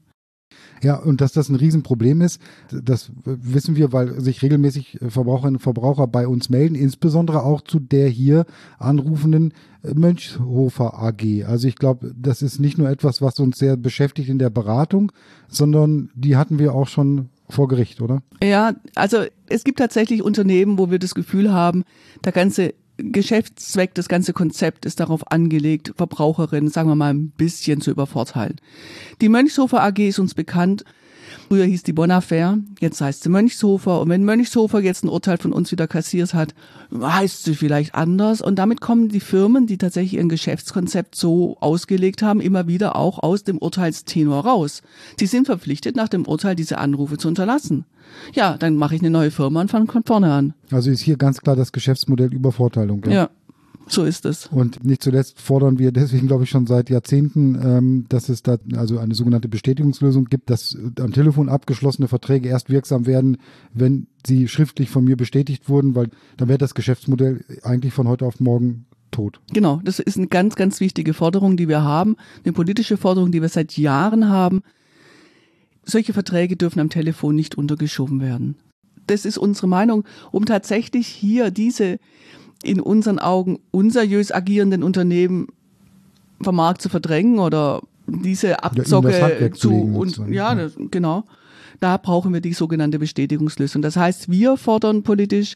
Ja, 0.82 0.96
und 0.96 1.22
dass 1.22 1.34
das 1.34 1.50
ein 1.50 1.56
Riesenproblem 1.56 2.22
ist, 2.22 2.42
das 2.72 3.12
wissen 3.24 3.76
wir, 3.76 3.94
weil 3.94 4.20
sich 4.20 4.42
regelmäßig 4.42 5.00
Verbraucherinnen 5.08 5.58
und 5.58 5.62
Verbraucher 5.62 6.08
bei 6.08 6.28
uns 6.28 6.50
melden, 6.50 6.76
insbesondere 6.76 7.44
auch 7.44 7.62
zu 7.62 7.80
der 7.80 8.10
hier 8.10 8.46
anrufenden 8.80 9.54
Mönchshofer 9.84 11.02
AG. 11.02 11.46
Also 11.46 11.68
ich 11.68 11.76
glaube, 11.76 12.14
das 12.20 12.42
ist 12.42 12.60
nicht 12.60 12.78
nur 12.78 12.90
etwas, 12.90 13.22
was 13.22 13.40
uns 13.40 13.58
sehr 13.58 13.78
beschäftigt 13.78 14.30
in 14.30 14.40
der 14.40 14.50
Beratung, 14.50 15.12
sondern 15.48 16.10
die 16.16 16.36
hatten 16.36 16.60
wir 16.60 16.74
auch 16.74 16.88
schon 16.88 17.30
vor 17.50 17.68
Gericht, 17.68 18.02
oder? 18.02 18.22
Ja, 18.42 18.74
also 18.96 19.26
es 19.50 19.64
gibt 19.64 19.80
tatsächlich 19.80 20.24
Unternehmen, 20.24 20.78
wo 20.78 20.90
wir 20.90 21.00
das 21.00 21.16
Gefühl 21.16 21.52
haben, 21.52 21.84
der 22.24 22.32
ganze 22.32 22.74
Geschäftszweck, 23.04 23.94
das 23.94 24.08
ganze 24.08 24.34
Konzept 24.34 24.86
ist 24.86 25.00
darauf 25.00 25.32
angelegt, 25.32 25.94
Verbraucherinnen, 25.96 26.70
sagen 26.70 26.90
wir 26.90 26.96
mal, 26.96 27.14
ein 27.14 27.32
bisschen 27.32 27.82
zu 27.82 27.92
übervorteilen. 27.92 28.58
Die 29.22 29.30
Mönchshofer 29.30 29.84
AG 29.84 30.00
ist 30.00 30.20
uns 30.20 30.34
bekannt. 30.34 30.84
Früher 31.48 31.66
hieß 31.66 31.84
die 31.84 31.94
Bonaffaire, 31.94 32.58
jetzt 32.80 33.02
heißt 33.02 33.24
sie 33.24 33.30
Mönchshofer. 33.30 34.02
Und 34.02 34.10
wenn 34.10 34.24
Mönchshofer 34.24 34.80
jetzt 34.80 35.04
ein 35.04 35.10
Urteil 35.10 35.38
von 35.38 35.54
uns 35.54 35.72
wieder 35.72 35.88
kassiert 35.88 36.34
hat, 36.34 36.54
heißt 36.94 37.44
sie 37.44 37.56
vielleicht 37.56 37.96
anders. 37.96 38.42
Und 38.42 38.58
damit 38.58 38.82
kommen 38.82 39.10
die 39.10 39.20
Firmen, 39.20 39.68
die 39.68 39.78
tatsächlich 39.78 40.16
ihr 40.16 40.28
Geschäftskonzept 40.28 41.16
so 41.16 41.58
ausgelegt 41.60 42.22
haben, 42.22 42.42
immer 42.42 42.68
wieder 42.68 42.96
auch 42.96 43.20
aus 43.20 43.44
dem 43.44 43.58
Urteilstenor 43.58 44.46
raus. 44.46 44.82
Sie 45.20 45.26
sind 45.26 45.46
verpflichtet, 45.46 45.96
nach 45.96 46.10
dem 46.10 46.26
Urteil 46.26 46.56
diese 46.56 46.78
Anrufe 46.78 47.18
zu 47.18 47.28
unterlassen. 47.28 47.86
Ja, 48.34 48.58
dann 48.58 48.76
mache 48.76 48.96
ich 48.96 49.02
eine 49.02 49.10
neue 49.10 49.32
Firma 49.32 49.62
und 49.62 49.72
fange 49.72 49.88
von 49.88 50.04
vorne 50.04 50.32
an. 50.32 50.54
Also 50.70 50.90
ist 50.90 51.02
hier 51.02 51.18
ganz 51.18 51.42
klar 51.42 51.56
das 51.56 51.72
Geschäftsmodell 51.72 52.34
Übervorteilung. 52.34 53.04
Ja. 53.06 53.12
ja. 53.12 53.30
So 53.92 54.06
ist 54.06 54.26
es. 54.26 54.48
Und 54.48 54.86
nicht 54.86 55.04
zuletzt 55.04 55.42
fordern 55.42 55.78
wir 55.78 55.92
deswegen, 55.92 56.28
glaube 56.28 56.46
ich, 56.46 56.50
schon 56.50 56.66
seit 56.66 56.90
Jahrzehnten, 56.90 57.60
ähm, 57.62 58.06
dass 58.08 58.30
es 58.30 58.42
da 58.42 58.58
also 58.76 59.00
eine 59.00 59.16
sogenannte 59.16 59.50
Bestätigungslösung 59.50 60.26
gibt, 60.26 60.50
dass 60.50 60.78
am 61.00 61.12
Telefon 61.12 61.50
abgeschlossene 61.50 62.08
Verträge 62.08 62.48
erst 62.48 62.70
wirksam 62.70 63.06
werden, 63.06 63.38
wenn 63.74 64.08
sie 64.26 64.48
schriftlich 64.48 64.90
von 64.90 65.04
mir 65.04 65.18
bestätigt 65.18 65.68
wurden, 65.68 65.94
weil 65.94 66.10
dann 66.38 66.48
wäre 66.48 66.58
das 66.58 66.74
Geschäftsmodell 66.74 67.44
eigentlich 67.64 67.94
von 67.94 68.08
heute 68.08 68.26
auf 68.26 68.40
morgen 68.40 68.86
tot. 69.12 69.42
Genau, 69.52 69.82
das 69.84 70.00
ist 70.00 70.18
eine 70.18 70.28
ganz, 70.28 70.56
ganz 70.56 70.80
wichtige 70.80 71.14
Forderung, 71.14 71.58
die 71.58 71.68
wir 71.68 71.84
haben, 71.84 72.16
eine 72.46 72.54
politische 72.54 72.96
Forderung, 72.96 73.34
die 73.34 73.42
wir 73.42 73.50
seit 73.50 73.78
Jahren 73.78 74.30
haben. 74.30 74.62
Solche 75.84 76.14
Verträge 76.14 76.56
dürfen 76.56 76.80
am 76.80 76.90
Telefon 76.90 77.36
nicht 77.36 77.56
untergeschoben 77.56 78.22
werden. 78.22 78.56
Das 79.08 79.26
ist 79.26 79.38
unsere 79.38 79.68
Meinung, 79.68 80.06
um 80.32 80.46
tatsächlich 80.46 81.08
hier 81.08 81.52
diese 81.52 81.98
in 82.64 82.80
unseren 82.80 83.20
Augen 83.20 83.60
unseriös 83.72 84.32
agierenden 84.32 84.84
Unternehmen 84.84 85.48
vom 86.42 86.56
Markt 86.56 86.82
zu 86.82 86.90
verdrängen 86.90 87.40
oder 87.40 87.82
diese 88.08 88.64
Abzocke 88.64 89.52
zu 89.54 89.72
und 89.72 90.18
ja, 90.30 90.56
das, 90.56 90.74
genau. 90.92 91.24
Da 91.80 91.98
brauchen 91.98 92.34
wir 92.34 92.42
die 92.42 92.54
sogenannte 92.54 93.00
Bestätigungslösung. 93.00 93.82
Das 93.82 93.96
heißt, 93.96 94.30
wir 94.30 94.58
fordern 94.58 95.02
politisch, 95.02 95.56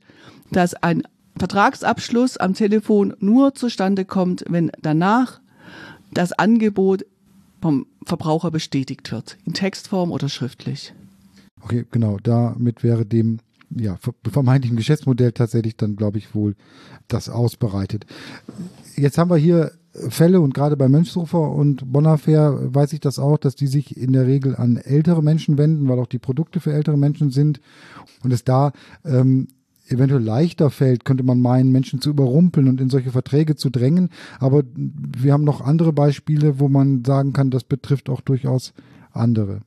dass 0.52 0.74
ein 0.74 1.04
Vertragsabschluss 1.38 2.38
am 2.38 2.54
Telefon 2.54 3.14
nur 3.20 3.54
zustande 3.54 4.06
kommt, 4.06 4.44
wenn 4.48 4.72
danach 4.82 5.40
das 6.14 6.32
Angebot 6.34 7.06
vom 7.62 7.86
Verbraucher 8.06 8.52
bestätigt 8.52 9.12
wird, 9.12 9.38
in 9.46 9.54
Textform 9.54 10.12
oder 10.12 10.30
schriftlich. 10.30 10.94
Okay, 11.62 11.86
genau. 11.92 12.18
Damit 12.22 12.84
wäre 12.84 13.06
dem 13.06 13.40
ja, 13.76 13.98
vermeintlichen 14.24 14.78
Geschäftsmodell 14.78 15.32
tatsächlich 15.32 15.78
dann, 15.78 15.96
glaube 15.96 16.18
ich, 16.18 16.34
wohl 16.34 16.56
das 17.08 17.30
ausbereitet. 17.30 18.06
Jetzt 18.96 19.18
haben 19.18 19.30
wir 19.30 19.38
hier 19.38 19.72
Fälle 20.10 20.42
und 20.42 20.54
gerade 20.54 20.76
bei 20.76 20.90
Mönchshofer 20.90 21.52
und 21.52 21.92
Bonaffair 21.92 22.74
weiß 22.74 22.94
ich 22.94 23.00
das 23.00 23.20
auch, 23.20 23.38
dass 23.38 23.56
die 23.56 23.68
sich 23.68 23.96
in 23.96 24.14
der 24.14 24.28
Regel 24.28 24.56
an 24.56 24.78
ältere 24.78 25.24
Menschen 25.24 25.58
wenden, 25.58 25.88
weil 25.88 26.00
auch 26.00 26.08
die 26.08 26.20
Produkte 26.20 26.60
für 26.60 26.74
ältere 26.74 26.98
Menschen 26.98 27.32
sind 27.32 27.62
und 28.24 28.34
es 28.34 28.44
da 28.44 28.74
ähm, 29.06 29.48
eventuell 29.88 30.22
leichter 30.22 30.70
fällt, 30.70 31.06
könnte 31.06 31.24
man 31.24 31.40
meinen, 31.40 31.72
Menschen 31.72 32.02
zu 32.02 32.10
überrumpeln 32.10 32.68
und 32.68 32.82
in 32.82 32.90
solche 32.90 33.12
Verträge 33.12 33.56
zu 33.56 33.70
drängen. 33.70 34.10
Aber 34.40 34.64
wir 34.76 35.32
haben 35.32 35.44
noch 35.44 35.62
andere 35.62 35.94
Beispiele, 35.94 36.60
wo 36.60 36.68
man 36.68 37.06
sagen 37.06 37.34
kann, 37.34 37.52
das 37.52 37.64
betrifft 37.64 38.10
auch 38.10 38.22
durchaus 38.22 38.74
andere. 39.12 39.62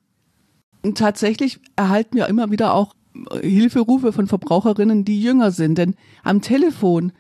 Tatsächlich 0.95 1.61
erhalten 1.77 2.17
wir 2.17 2.27
immer 2.27 2.51
wieder 2.51 2.75
auch 2.75 2.95
Hilferufe 3.41 4.13
von 4.13 4.27
Verbraucherinnen, 4.27 5.05
die 5.05 5.21
jünger 5.21 5.51
sind. 5.51 5.79
Denn 5.79 5.95
am 6.23 6.41
Telefon, 6.41 7.13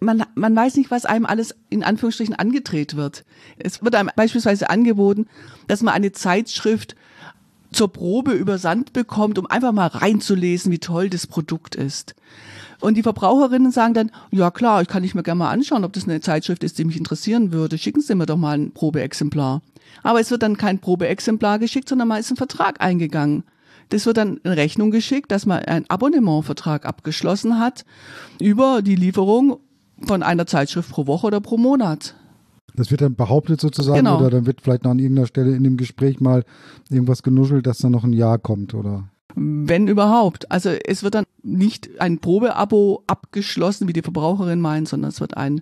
man, 0.00 0.24
man 0.34 0.54
weiß 0.54 0.76
nicht, 0.76 0.90
was 0.90 1.04
einem 1.04 1.26
alles 1.26 1.54
in 1.70 1.82
Anführungsstrichen 1.84 2.34
angedreht 2.34 2.96
wird. 2.96 3.24
Es 3.58 3.82
wird 3.82 3.94
einem 3.94 4.10
beispielsweise 4.16 4.70
angeboten, 4.70 5.26
dass 5.68 5.82
man 5.82 5.94
eine 5.94 6.12
Zeitschrift 6.12 6.96
zur 7.72 7.92
Probe 7.92 8.32
übersandt 8.32 8.92
bekommt, 8.92 9.38
um 9.38 9.46
einfach 9.46 9.72
mal 9.72 9.86
reinzulesen, 9.86 10.70
wie 10.70 10.78
toll 10.78 11.08
das 11.08 11.26
Produkt 11.26 11.74
ist. 11.74 12.14
Und 12.80 12.96
die 12.96 13.02
Verbraucherinnen 13.02 13.70
sagen 13.70 13.94
dann, 13.94 14.10
ja 14.30 14.50
klar, 14.50 14.82
ich 14.82 14.88
kann 14.88 15.04
ich 15.04 15.14
mir 15.14 15.22
gerne 15.22 15.38
mal 15.38 15.50
anschauen, 15.50 15.84
ob 15.84 15.92
das 15.92 16.04
eine 16.04 16.20
Zeitschrift 16.20 16.64
ist, 16.64 16.78
die 16.78 16.84
mich 16.84 16.96
interessieren 16.96 17.52
würde. 17.52 17.78
Schicken 17.78 18.00
Sie 18.00 18.14
mir 18.14 18.26
doch 18.26 18.36
mal 18.36 18.58
ein 18.58 18.72
Probeexemplar. 18.72 19.62
Aber 20.02 20.20
es 20.20 20.30
wird 20.30 20.42
dann 20.42 20.56
kein 20.56 20.80
Probeexemplar 20.80 21.58
geschickt, 21.58 21.88
sondern 21.88 22.08
mal 22.08 22.18
ist 22.18 22.30
ein 22.30 22.36
Vertrag 22.36 22.80
eingegangen. 22.80 23.44
Das 23.92 24.06
wird 24.06 24.16
dann 24.16 24.38
in 24.38 24.52
Rechnung 24.52 24.90
geschickt, 24.90 25.30
dass 25.30 25.44
man 25.44 25.58
einen 25.58 25.84
Abonnementvertrag 25.90 26.86
abgeschlossen 26.86 27.58
hat 27.58 27.84
über 28.40 28.80
die 28.80 28.96
Lieferung 28.96 29.58
von 30.06 30.22
einer 30.22 30.46
Zeitschrift 30.46 30.88
pro 30.88 31.06
Woche 31.06 31.26
oder 31.26 31.42
pro 31.42 31.58
Monat. 31.58 32.14
Das 32.74 32.90
wird 32.90 33.02
dann 33.02 33.16
behauptet 33.16 33.60
sozusagen 33.60 33.98
genau. 33.98 34.18
oder 34.18 34.30
dann 34.30 34.46
wird 34.46 34.62
vielleicht 34.62 34.84
noch 34.84 34.92
an 34.92 34.98
irgendeiner 34.98 35.26
Stelle 35.26 35.54
in 35.54 35.62
dem 35.62 35.76
Gespräch 35.76 36.20
mal 36.20 36.42
irgendwas 36.88 37.22
genuschelt, 37.22 37.66
dass 37.66 37.78
dann 37.78 37.92
noch 37.92 38.04
ein 38.04 38.14
Jahr 38.14 38.38
kommt 38.38 38.72
oder? 38.72 39.10
Wenn 39.34 39.88
überhaupt. 39.88 40.50
Also 40.50 40.70
es 40.70 41.02
wird 41.02 41.14
dann 41.14 41.26
nicht 41.42 42.00
ein 42.00 42.18
Probeabo 42.18 43.04
abgeschlossen, 43.06 43.88
wie 43.88 43.92
die 43.92 44.00
Verbraucherin 44.00 44.62
meint, 44.62 44.88
sondern 44.88 45.10
es 45.10 45.20
wird 45.20 45.36
ein 45.36 45.60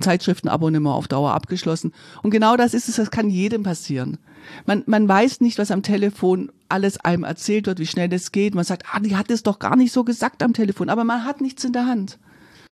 Zeitschriftenabonnement 0.00 0.94
auf 0.94 1.08
Dauer 1.08 1.32
abgeschlossen. 1.32 1.92
Und 2.22 2.30
genau 2.30 2.58
das 2.58 2.74
ist 2.74 2.90
es, 2.90 2.96
das 2.96 3.10
kann 3.10 3.30
jedem 3.30 3.62
passieren. 3.62 4.18
Man, 4.66 4.82
man 4.86 5.08
weiß 5.08 5.40
nicht, 5.40 5.58
was 5.58 5.70
am 5.70 5.82
Telefon 5.82 6.50
alles 6.68 6.98
einem 6.98 7.24
erzählt 7.24 7.66
wird, 7.66 7.78
wie 7.78 7.86
schnell 7.86 8.12
es 8.12 8.32
geht. 8.32 8.54
Man 8.54 8.64
sagt, 8.64 8.84
ah, 8.92 9.00
die 9.00 9.16
hat 9.16 9.30
es 9.30 9.42
doch 9.42 9.58
gar 9.58 9.76
nicht 9.76 9.92
so 9.92 10.04
gesagt 10.04 10.42
am 10.42 10.52
Telefon, 10.52 10.88
aber 10.88 11.04
man 11.04 11.24
hat 11.24 11.40
nichts 11.40 11.64
in 11.64 11.72
der 11.72 11.86
Hand. 11.86 12.18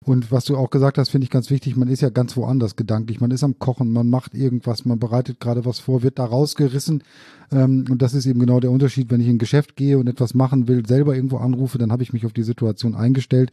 Und 0.04 0.30
was 0.30 0.44
du 0.44 0.56
auch 0.56 0.68
gesagt 0.68 0.98
hast, 0.98 1.08
finde 1.08 1.24
ich 1.24 1.30
ganz 1.30 1.48
wichtig, 1.48 1.76
man 1.76 1.88
ist 1.88 2.02
ja 2.02 2.10
ganz 2.10 2.36
woanders 2.36 2.76
gedanklich. 2.76 3.20
Man 3.20 3.30
ist 3.30 3.42
am 3.42 3.58
Kochen, 3.58 3.90
man 3.90 4.10
macht 4.10 4.34
irgendwas, 4.34 4.84
man 4.84 4.98
bereitet 4.98 5.40
gerade 5.40 5.64
was 5.64 5.78
vor, 5.78 6.02
wird 6.02 6.18
da 6.18 6.26
rausgerissen. 6.26 7.02
Ähm, 7.50 7.86
und 7.90 8.02
das 8.02 8.12
ist 8.12 8.26
eben 8.26 8.38
genau 8.38 8.60
der 8.60 8.70
Unterschied, 8.70 9.10
wenn 9.10 9.22
ich 9.22 9.28
in 9.28 9.36
ein 9.36 9.38
Geschäft 9.38 9.76
gehe 9.76 9.98
und 9.98 10.06
etwas 10.06 10.34
machen 10.34 10.68
will, 10.68 10.86
selber 10.86 11.14
irgendwo 11.14 11.38
anrufe, 11.38 11.78
dann 11.78 11.90
habe 11.90 12.02
ich 12.02 12.12
mich 12.12 12.26
auf 12.26 12.34
die 12.34 12.42
Situation 12.42 12.94
eingestellt. 12.94 13.50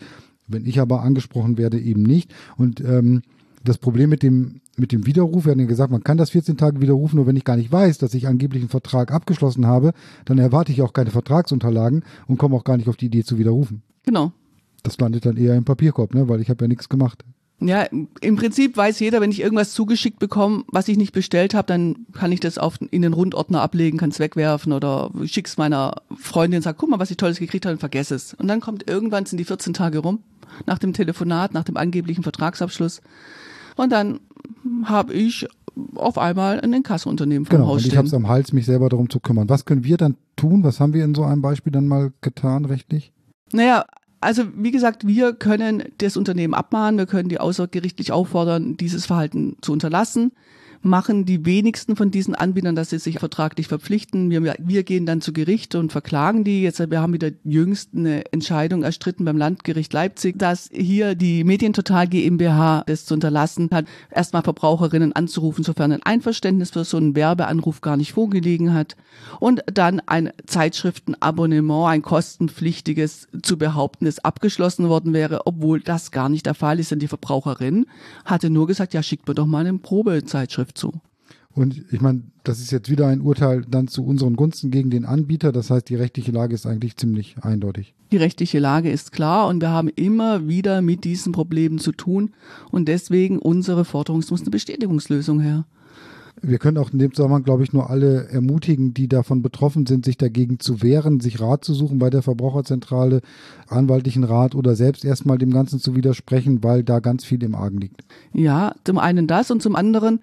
Wenn 0.47 0.65
ich 0.65 0.81
aber 0.81 1.01
angesprochen 1.01 1.57
werde, 1.57 1.79
eben 1.79 2.03
nicht. 2.03 2.33
Und 2.57 2.81
ähm, 2.81 3.21
das 3.63 3.77
Problem 3.77 4.09
mit 4.09 4.23
dem, 4.23 4.61
mit 4.77 4.91
dem 4.91 5.05
Widerruf, 5.05 5.45
wir 5.45 5.51
haben 5.51 5.59
ja 5.59 5.65
gesagt, 5.65 5.91
man 5.91 6.03
kann 6.03 6.17
das 6.17 6.31
14 6.31 6.57
Tage 6.57 6.81
widerrufen, 6.81 7.17
nur 7.17 7.27
wenn 7.27 7.35
ich 7.35 7.45
gar 7.45 7.57
nicht 7.57 7.71
weiß, 7.71 7.97
dass 7.97 8.13
ich 8.13 8.27
angeblich 8.27 8.61
einen 8.61 8.69
Vertrag 8.69 9.11
abgeschlossen 9.11 9.67
habe, 9.67 9.93
dann 10.25 10.37
erwarte 10.37 10.71
ich 10.71 10.81
auch 10.81 10.93
keine 10.93 11.11
Vertragsunterlagen 11.11 12.03
und 12.27 12.37
komme 12.37 12.55
auch 12.55 12.63
gar 12.63 12.77
nicht 12.77 12.89
auf 12.89 12.97
die 12.97 13.07
Idee 13.07 13.23
zu 13.23 13.37
widerrufen. 13.37 13.83
Genau. 14.03 14.31
Das 14.83 14.97
landet 14.99 15.25
dann 15.25 15.37
eher 15.37 15.55
im 15.55 15.65
Papierkorb, 15.65 16.15
ne? 16.15 16.27
weil 16.27 16.41
ich 16.41 16.49
habe 16.49 16.63
ja 16.63 16.67
nichts 16.67 16.89
gemacht. 16.89 17.23
Ja, 17.63 17.83
im 17.83 18.37
Prinzip 18.37 18.75
weiß 18.75 18.99
jeder, 19.01 19.21
wenn 19.21 19.29
ich 19.29 19.39
irgendwas 19.39 19.73
zugeschickt 19.73 20.17
bekomme, 20.17 20.63
was 20.69 20.87
ich 20.87 20.97
nicht 20.97 21.13
bestellt 21.13 21.53
habe, 21.53 21.67
dann 21.67 22.07
kann 22.11 22.31
ich 22.31 22.39
das 22.39 22.57
auf, 22.57 22.79
in 22.89 23.03
den 23.03 23.13
Rundordner 23.13 23.61
ablegen, 23.61 23.99
kann 23.99 24.09
es 24.09 24.17
wegwerfen 24.17 24.73
oder 24.73 25.11
schick's 25.25 25.57
meiner 25.57 26.01
Freundin 26.17 26.57
und 26.57 26.63
sag, 26.63 26.79
guck 26.79 26.89
mal, 26.89 26.97
was 26.97 27.11
ich 27.11 27.17
Tolles 27.17 27.37
gekriegt 27.37 27.67
habe 27.67 27.73
und 27.73 27.79
vergesse 27.79 28.15
es. 28.15 28.33
Und 28.33 28.47
dann 28.47 28.61
kommt 28.61 28.89
irgendwann 28.89 29.27
sind 29.27 29.37
die 29.37 29.45
14 29.45 29.75
Tage 29.75 29.99
rum, 29.99 30.23
nach 30.65 30.79
dem 30.79 30.93
Telefonat, 30.93 31.53
nach 31.53 31.63
dem 31.63 31.77
angeblichen 31.77 32.23
Vertragsabschluss. 32.23 33.01
Und 33.81 33.91
dann 33.91 34.19
habe 34.83 35.11
ich 35.11 35.47
auf 35.95 36.19
einmal 36.19 36.61
ein 36.61 36.71
Inkassounternehmen 36.71 37.47
vom 37.47 37.57
genau, 37.57 37.69
Haus. 37.69 37.81
Und 37.81 37.87
ich 37.87 37.97
habe 37.97 38.05
es 38.05 38.13
am 38.13 38.27
Hals, 38.27 38.53
mich 38.53 38.67
selber 38.67 38.89
darum 38.89 39.09
zu 39.09 39.19
kümmern. 39.19 39.49
Was 39.49 39.65
können 39.65 39.83
wir 39.83 39.97
dann 39.97 40.17
tun? 40.35 40.63
Was 40.63 40.79
haben 40.79 40.93
wir 40.93 41.03
in 41.03 41.15
so 41.15 41.23
einem 41.23 41.41
Beispiel 41.41 41.71
dann 41.71 41.87
mal 41.87 42.13
getan, 42.21 42.65
rechtlich? 42.65 43.11
Naja, 43.53 43.85
also 44.19 44.43
wie 44.55 44.69
gesagt, 44.69 45.07
wir 45.07 45.33
können 45.33 45.83
das 45.97 46.15
Unternehmen 46.15 46.53
abmahnen, 46.53 46.99
wir 46.99 47.07
können 47.07 47.27
die 47.27 47.39
außergerichtlich 47.39 48.11
auffordern, 48.11 48.77
dieses 48.77 49.07
Verhalten 49.07 49.57
zu 49.61 49.71
unterlassen. 49.71 50.31
Machen 50.81 51.25
die 51.25 51.45
wenigsten 51.45 51.95
von 51.95 52.11
diesen 52.11 52.35
Anbietern, 52.35 52.75
dass 52.75 52.89
sie 52.89 52.99
sich 52.99 53.19
vertraglich 53.19 53.67
verpflichten. 53.67 54.29
Wir, 54.29 54.55
wir 54.59 54.83
gehen 54.83 55.05
dann 55.05 55.21
zu 55.21 55.33
Gericht 55.33 55.75
und 55.75 55.91
verklagen 55.91 56.43
die. 56.43 56.63
Jetzt, 56.63 56.79
wir 56.79 57.01
haben 57.01 57.13
wieder 57.13 57.29
jüngst 57.43 57.91
eine 57.95 58.31
Entscheidung 58.31 58.83
erstritten 58.83 59.25
beim 59.25 59.37
Landgericht 59.37 59.93
Leipzig, 59.93 60.39
dass 60.39 60.69
hier 60.73 61.15
die 61.15 61.43
Medientotal 61.43 62.07
GmbH 62.07 62.83
das 62.87 63.05
zu 63.05 63.13
unterlassen 63.13 63.69
hat, 63.71 63.85
erstmal 64.09 64.41
Verbraucherinnen 64.41 65.13
anzurufen, 65.13 65.63
sofern 65.63 65.91
ein 65.91 66.03
Einverständnis 66.03 66.71
für 66.71 66.83
so 66.83 66.97
einen 66.97 67.15
Werbeanruf 67.15 67.81
gar 67.81 67.97
nicht 67.97 68.13
vorgelegen 68.13 68.73
hat. 68.73 68.95
Und 69.39 69.63
dann 69.71 70.01
ein 70.07 70.31
Zeitschriftenabonnement, 70.47 71.89
ein 71.89 72.01
kostenpflichtiges 72.01 73.27
zu 73.41 73.57
behaupten, 73.57 74.05
das 74.05 74.19
abgeschlossen 74.19 74.89
worden 74.89 75.13
wäre, 75.13 75.45
obwohl 75.45 75.79
das 75.79 76.11
gar 76.11 76.29
nicht 76.29 76.45
der 76.45 76.55
Fall 76.55 76.79
ist, 76.79 76.91
denn 76.91 76.99
die 76.99 77.07
Verbraucherin 77.07 77.85
hatte 78.25 78.49
nur 78.49 78.67
gesagt, 78.67 78.93
ja, 78.93 79.03
schickt 79.03 79.27
mir 79.27 79.35
doch 79.35 79.45
mal 79.45 79.65
eine 79.65 79.77
Probezeitschrift 79.77 80.70
zu. 80.73 80.93
Und 81.53 81.83
ich 81.91 81.99
meine, 81.99 82.23
das 82.43 82.59
ist 82.59 82.71
jetzt 82.71 82.89
wieder 82.89 83.07
ein 83.07 83.21
Urteil 83.21 83.63
dann 83.69 83.87
zu 83.87 84.05
unseren 84.05 84.35
Gunsten 84.35 84.71
gegen 84.71 84.89
den 84.89 85.05
Anbieter. 85.05 85.51
Das 85.51 85.69
heißt, 85.69 85.89
die 85.89 85.95
rechtliche 85.95 86.31
Lage 86.31 86.55
ist 86.55 86.65
eigentlich 86.65 86.95
ziemlich 86.95 87.35
eindeutig. 87.41 87.93
Die 88.11 88.17
rechtliche 88.17 88.59
Lage 88.59 88.89
ist 88.89 89.11
klar 89.11 89.47
und 89.47 89.61
wir 89.61 89.69
haben 89.69 89.89
immer 89.89 90.47
wieder 90.47 90.81
mit 90.81 91.03
diesen 91.03 91.33
Problemen 91.33 91.77
zu 91.77 91.91
tun. 91.91 92.31
Und 92.71 92.87
deswegen 92.87 93.37
unsere 93.37 93.83
Forderung, 93.83 94.21
es 94.21 94.31
muss 94.31 94.41
eine 94.41 94.49
Bestätigungslösung 94.49 95.41
her. 95.41 95.65
Wir 96.41 96.57
können 96.57 96.77
auch 96.77 96.91
in 96.91 96.99
dem 96.99 97.13
Zusammenhang, 97.13 97.43
glaube 97.43 97.63
ich, 97.63 97.73
nur 97.73 97.89
alle 97.89 98.27
ermutigen, 98.29 98.93
die 98.93 99.07
davon 99.07 99.41
betroffen 99.43 99.85
sind, 99.85 100.05
sich 100.05 100.17
dagegen 100.17 100.59
zu 100.59 100.81
wehren, 100.81 101.19
sich 101.19 101.39
Rat 101.39 101.63
zu 101.65 101.73
suchen 101.73 101.99
bei 101.99 102.09
der 102.09 102.23
Verbraucherzentrale, 102.23 103.21
anwaltlichen 103.67 104.23
Rat 104.23 104.55
oder 104.55 104.75
selbst 104.75 105.05
erstmal 105.05 105.37
dem 105.37 105.51
Ganzen 105.51 105.79
zu 105.79 105.95
widersprechen, 105.95 106.63
weil 106.63 106.83
da 106.83 106.99
ganz 106.99 107.25
viel 107.25 107.43
im 107.43 107.53
Argen 107.53 107.77
liegt. 107.77 108.01
Ja, 108.33 108.73
zum 108.85 108.97
einen 108.97 109.27
das 109.27 109.51
und 109.51 109.61
zum 109.61 109.75
anderen 109.75 110.21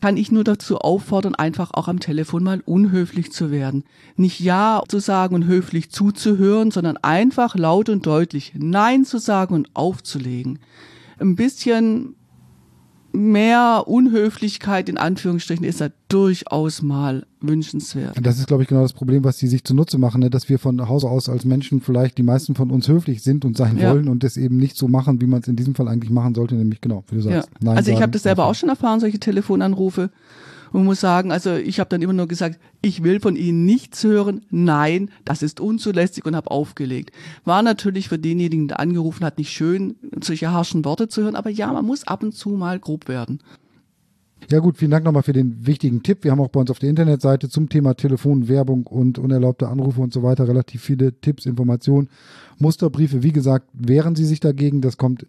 kann 0.00 0.16
ich 0.16 0.30
nur 0.30 0.44
dazu 0.44 0.78
auffordern, 0.78 1.34
einfach 1.34 1.72
auch 1.72 1.88
am 1.88 2.00
Telefon 2.00 2.42
mal 2.42 2.62
unhöflich 2.64 3.32
zu 3.32 3.50
werden. 3.50 3.84
Nicht 4.16 4.40
Ja 4.40 4.82
zu 4.88 4.98
sagen 4.98 5.34
und 5.34 5.46
höflich 5.46 5.90
zuzuhören, 5.90 6.70
sondern 6.70 6.96
einfach 6.98 7.56
laut 7.56 7.88
und 7.88 8.06
deutlich 8.06 8.52
Nein 8.54 9.04
zu 9.04 9.18
sagen 9.18 9.54
und 9.54 9.70
aufzulegen. 9.74 10.58
Ein 11.18 11.34
bisschen 11.34 12.14
mehr 13.16 13.84
Unhöflichkeit 13.86 14.88
in 14.88 14.98
Anführungsstrichen 14.98 15.64
ist 15.64 15.80
da 15.80 15.88
durchaus 16.08 16.82
mal 16.82 17.26
wünschenswert. 17.40 18.16
Das 18.20 18.38
ist, 18.38 18.46
glaube 18.46 18.62
ich, 18.62 18.68
genau 18.68 18.82
das 18.82 18.92
Problem, 18.92 19.24
was 19.24 19.38
die 19.38 19.46
sich 19.46 19.64
zunutze 19.64 19.98
machen, 19.98 20.20
ne? 20.20 20.30
dass 20.30 20.48
wir 20.48 20.58
von 20.58 20.88
Hause 20.88 21.08
aus 21.08 21.28
als 21.28 21.44
Menschen 21.44 21.80
vielleicht 21.80 22.18
die 22.18 22.22
meisten 22.22 22.54
von 22.54 22.70
uns 22.70 22.88
höflich 22.88 23.22
sind 23.22 23.44
und 23.44 23.56
sein 23.56 23.78
Ja. 23.78 23.92
wollen 23.92 24.08
und 24.08 24.22
das 24.22 24.36
eben 24.36 24.56
nicht 24.56 24.76
so 24.76 24.88
machen, 24.88 25.20
wie 25.20 25.26
man 25.26 25.40
es 25.40 25.48
in 25.48 25.56
diesem 25.56 25.74
Fall 25.74 25.88
eigentlich 25.88 26.10
machen 26.10 26.34
sollte, 26.34 26.54
nämlich 26.54 26.80
genau, 26.80 27.04
wie 27.08 27.16
du 27.16 27.28
Ja. 27.28 27.42
sagst. 27.42 27.50
Nein 27.60 27.76
also 27.76 27.90
ich 27.90 28.00
habe 28.02 28.12
das 28.12 28.22
selber 28.22 28.46
auch 28.46 28.54
schon 28.54 28.68
erfahren, 28.68 29.00
solche 29.00 29.18
Telefonanrufe. 29.18 30.10
Und 30.72 30.84
muss 30.84 31.00
sagen, 31.00 31.32
also 31.32 31.54
ich 31.54 31.80
habe 31.80 31.90
dann 31.90 32.02
immer 32.02 32.12
nur 32.12 32.28
gesagt, 32.28 32.58
ich 32.82 33.02
will 33.02 33.20
von 33.20 33.36
Ihnen 33.36 33.64
nichts 33.64 34.02
hören. 34.04 34.44
Nein, 34.50 35.10
das 35.24 35.42
ist 35.42 35.60
unzulässig 35.60 36.24
und 36.24 36.36
habe 36.36 36.50
aufgelegt. 36.50 37.12
War 37.44 37.62
natürlich 37.62 38.08
für 38.08 38.18
denjenigen, 38.18 38.68
der 38.68 38.80
angerufen 38.80 39.24
hat, 39.24 39.38
nicht 39.38 39.52
schön, 39.52 39.96
solche 40.22 40.50
harschen 40.52 40.84
Worte 40.84 41.08
zu 41.08 41.22
hören. 41.22 41.36
Aber 41.36 41.50
ja, 41.50 41.72
man 41.72 41.84
muss 41.84 42.06
ab 42.06 42.22
und 42.22 42.32
zu 42.32 42.50
mal 42.50 42.78
grob 42.78 43.08
werden. 43.08 43.40
Ja 44.50 44.60
gut, 44.60 44.78
vielen 44.78 44.92
Dank 44.92 45.04
nochmal 45.04 45.24
für 45.24 45.32
den 45.32 45.66
wichtigen 45.66 46.04
Tipp. 46.04 46.22
Wir 46.22 46.30
haben 46.30 46.40
auch 46.40 46.50
bei 46.50 46.60
uns 46.60 46.70
auf 46.70 46.78
der 46.78 46.90
Internetseite 46.90 47.48
zum 47.48 47.68
Thema 47.68 47.94
Telefon, 47.94 48.46
Werbung 48.46 48.86
und 48.86 49.18
unerlaubte 49.18 49.66
Anrufe 49.68 50.00
und 50.00 50.12
so 50.12 50.22
weiter 50.22 50.46
relativ 50.46 50.82
viele 50.82 51.18
Tipps, 51.20 51.46
Informationen, 51.46 52.08
Musterbriefe. 52.58 53.24
Wie 53.24 53.32
gesagt, 53.32 53.68
wehren 53.72 54.14
Sie 54.14 54.24
sich 54.24 54.38
dagegen. 54.38 54.82
Das 54.82 54.98
kommt 54.98 55.26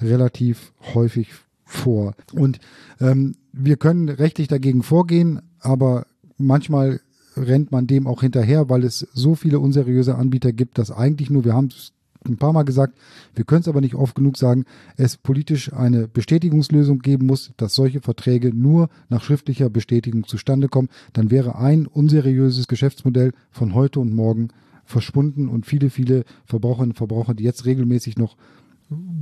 relativ 0.00 0.72
häufig 0.94 1.30
vor. 1.70 2.14
Und 2.32 2.58
ähm, 3.00 3.36
wir 3.52 3.76
können 3.76 4.08
rechtlich 4.08 4.48
dagegen 4.48 4.82
vorgehen, 4.82 5.40
aber 5.60 6.06
manchmal 6.36 7.00
rennt 7.36 7.70
man 7.70 7.86
dem 7.86 8.06
auch 8.06 8.22
hinterher, 8.22 8.68
weil 8.68 8.84
es 8.84 9.06
so 9.14 9.34
viele 9.34 9.60
unseriöse 9.60 10.16
Anbieter 10.16 10.52
gibt, 10.52 10.78
dass 10.78 10.90
eigentlich 10.90 11.30
nur, 11.30 11.44
wir 11.44 11.54
haben 11.54 11.68
es 11.68 11.92
ein 12.26 12.36
paar 12.36 12.52
Mal 12.52 12.64
gesagt, 12.64 12.98
wir 13.34 13.44
können 13.44 13.62
es 13.62 13.68
aber 13.68 13.80
nicht 13.80 13.94
oft 13.94 14.14
genug 14.14 14.36
sagen, 14.36 14.64
es 14.96 15.16
politisch 15.16 15.72
eine 15.72 16.06
Bestätigungslösung 16.06 16.98
geben 16.98 17.26
muss, 17.26 17.52
dass 17.56 17.74
solche 17.74 18.00
Verträge 18.00 18.52
nur 18.54 18.90
nach 19.08 19.22
schriftlicher 19.22 19.70
Bestätigung 19.70 20.26
zustande 20.26 20.68
kommen. 20.68 20.88
Dann 21.14 21.30
wäre 21.30 21.56
ein 21.56 21.86
unseriöses 21.86 22.68
Geschäftsmodell 22.68 23.32
von 23.50 23.74
heute 23.74 24.00
und 24.00 24.12
morgen 24.12 24.48
verschwunden 24.84 25.48
und 25.48 25.66
viele, 25.66 25.88
viele 25.88 26.24
Verbraucherinnen 26.44 26.90
und 26.90 26.96
Verbraucher, 26.96 27.32
die 27.32 27.44
jetzt 27.44 27.64
regelmäßig 27.64 28.18
noch 28.18 28.36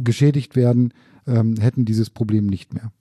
geschädigt 0.02 0.56
werden, 0.56 0.92
ähm, 1.28 1.56
hätten 1.60 1.84
dieses 1.84 2.10
Problem 2.10 2.46
nicht 2.46 2.74
mehr. 2.74 2.92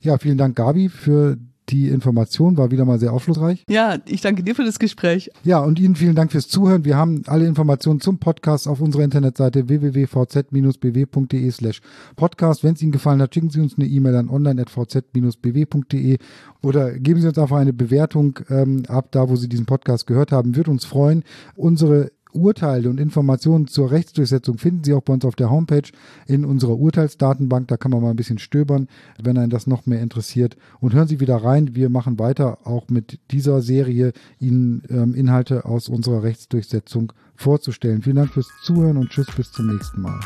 Ja, 0.00 0.18
vielen 0.18 0.38
Dank, 0.38 0.56
Gabi, 0.56 0.88
für 0.88 1.38
die 1.68 1.88
Information. 1.88 2.56
War 2.56 2.70
wieder 2.70 2.84
mal 2.84 2.98
sehr 2.98 3.12
aufschlussreich. 3.12 3.64
Ja, 3.68 3.98
ich 4.06 4.20
danke 4.20 4.42
dir 4.42 4.54
für 4.54 4.64
das 4.64 4.78
Gespräch. 4.78 5.30
Ja, 5.44 5.60
und 5.60 5.78
Ihnen 5.78 5.96
vielen 5.96 6.14
Dank 6.14 6.32
fürs 6.32 6.48
Zuhören. 6.48 6.84
Wir 6.84 6.96
haben 6.96 7.22
alle 7.26 7.46
Informationen 7.46 8.00
zum 8.00 8.18
Podcast 8.18 8.68
auf 8.68 8.80
unserer 8.80 9.04
Internetseite 9.04 9.68
www.vz-bw.de 9.68 11.50
slash 11.50 11.80
podcast. 12.16 12.64
Wenn 12.64 12.74
es 12.74 12.82
Ihnen 12.82 12.92
gefallen 12.92 13.22
hat, 13.22 13.34
schicken 13.34 13.50
Sie 13.50 13.60
uns 13.60 13.76
eine 13.78 13.86
E-Mail 13.86 14.16
an 14.16 14.28
online.vz-bw.de 14.28 16.18
oder 16.62 16.98
geben 16.98 17.20
Sie 17.20 17.28
uns 17.28 17.38
einfach 17.38 17.56
eine 17.56 17.72
Bewertung 17.72 18.38
ähm, 18.50 18.82
ab, 18.88 19.08
da 19.10 19.28
wo 19.28 19.36
Sie 19.36 19.48
diesen 19.48 19.66
Podcast 19.66 20.06
gehört 20.06 20.32
haben. 20.32 20.56
Wird 20.56 20.68
uns 20.68 20.84
freuen. 20.84 21.24
Unsere 21.56 22.10
Urteile 22.34 22.90
und 22.90 23.00
Informationen 23.00 23.66
zur 23.66 23.90
Rechtsdurchsetzung 23.90 24.58
finden 24.58 24.84
Sie 24.84 24.92
auch 24.92 25.02
bei 25.02 25.14
uns 25.14 25.24
auf 25.24 25.36
der 25.36 25.50
Homepage 25.50 25.90
in 26.26 26.44
unserer 26.44 26.78
Urteilsdatenbank. 26.78 27.68
Da 27.68 27.76
kann 27.76 27.90
man 27.90 28.02
mal 28.02 28.10
ein 28.10 28.16
bisschen 28.16 28.38
stöbern, 28.38 28.88
wenn 29.22 29.38
einen 29.38 29.50
das 29.50 29.66
noch 29.66 29.86
mehr 29.86 30.00
interessiert. 30.00 30.56
Und 30.80 30.94
hören 30.94 31.08
Sie 31.08 31.20
wieder 31.20 31.36
rein. 31.36 31.74
Wir 31.74 31.88
machen 31.88 32.18
weiter 32.18 32.66
auch 32.66 32.88
mit 32.88 33.18
dieser 33.30 33.62
Serie, 33.62 34.12
Ihnen 34.38 34.82
ähm, 34.88 35.14
Inhalte 35.14 35.64
aus 35.64 35.88
unserer 35.88 36.22
Rechtsdurchsetzung 36.22 37.12
vorzustellen. 37.36 38.02
Vielen 38.02 38.16
Dank 38.16 38.32
fürs 38.32 38.48
Zuhören 38.62 38.96
und 38.96 39.10
tschüss 39.10 39.26
bis 39.36 39.50
zum 39.52 39.66
nächsten 39.66 40.00
Mal. 40.00 40.20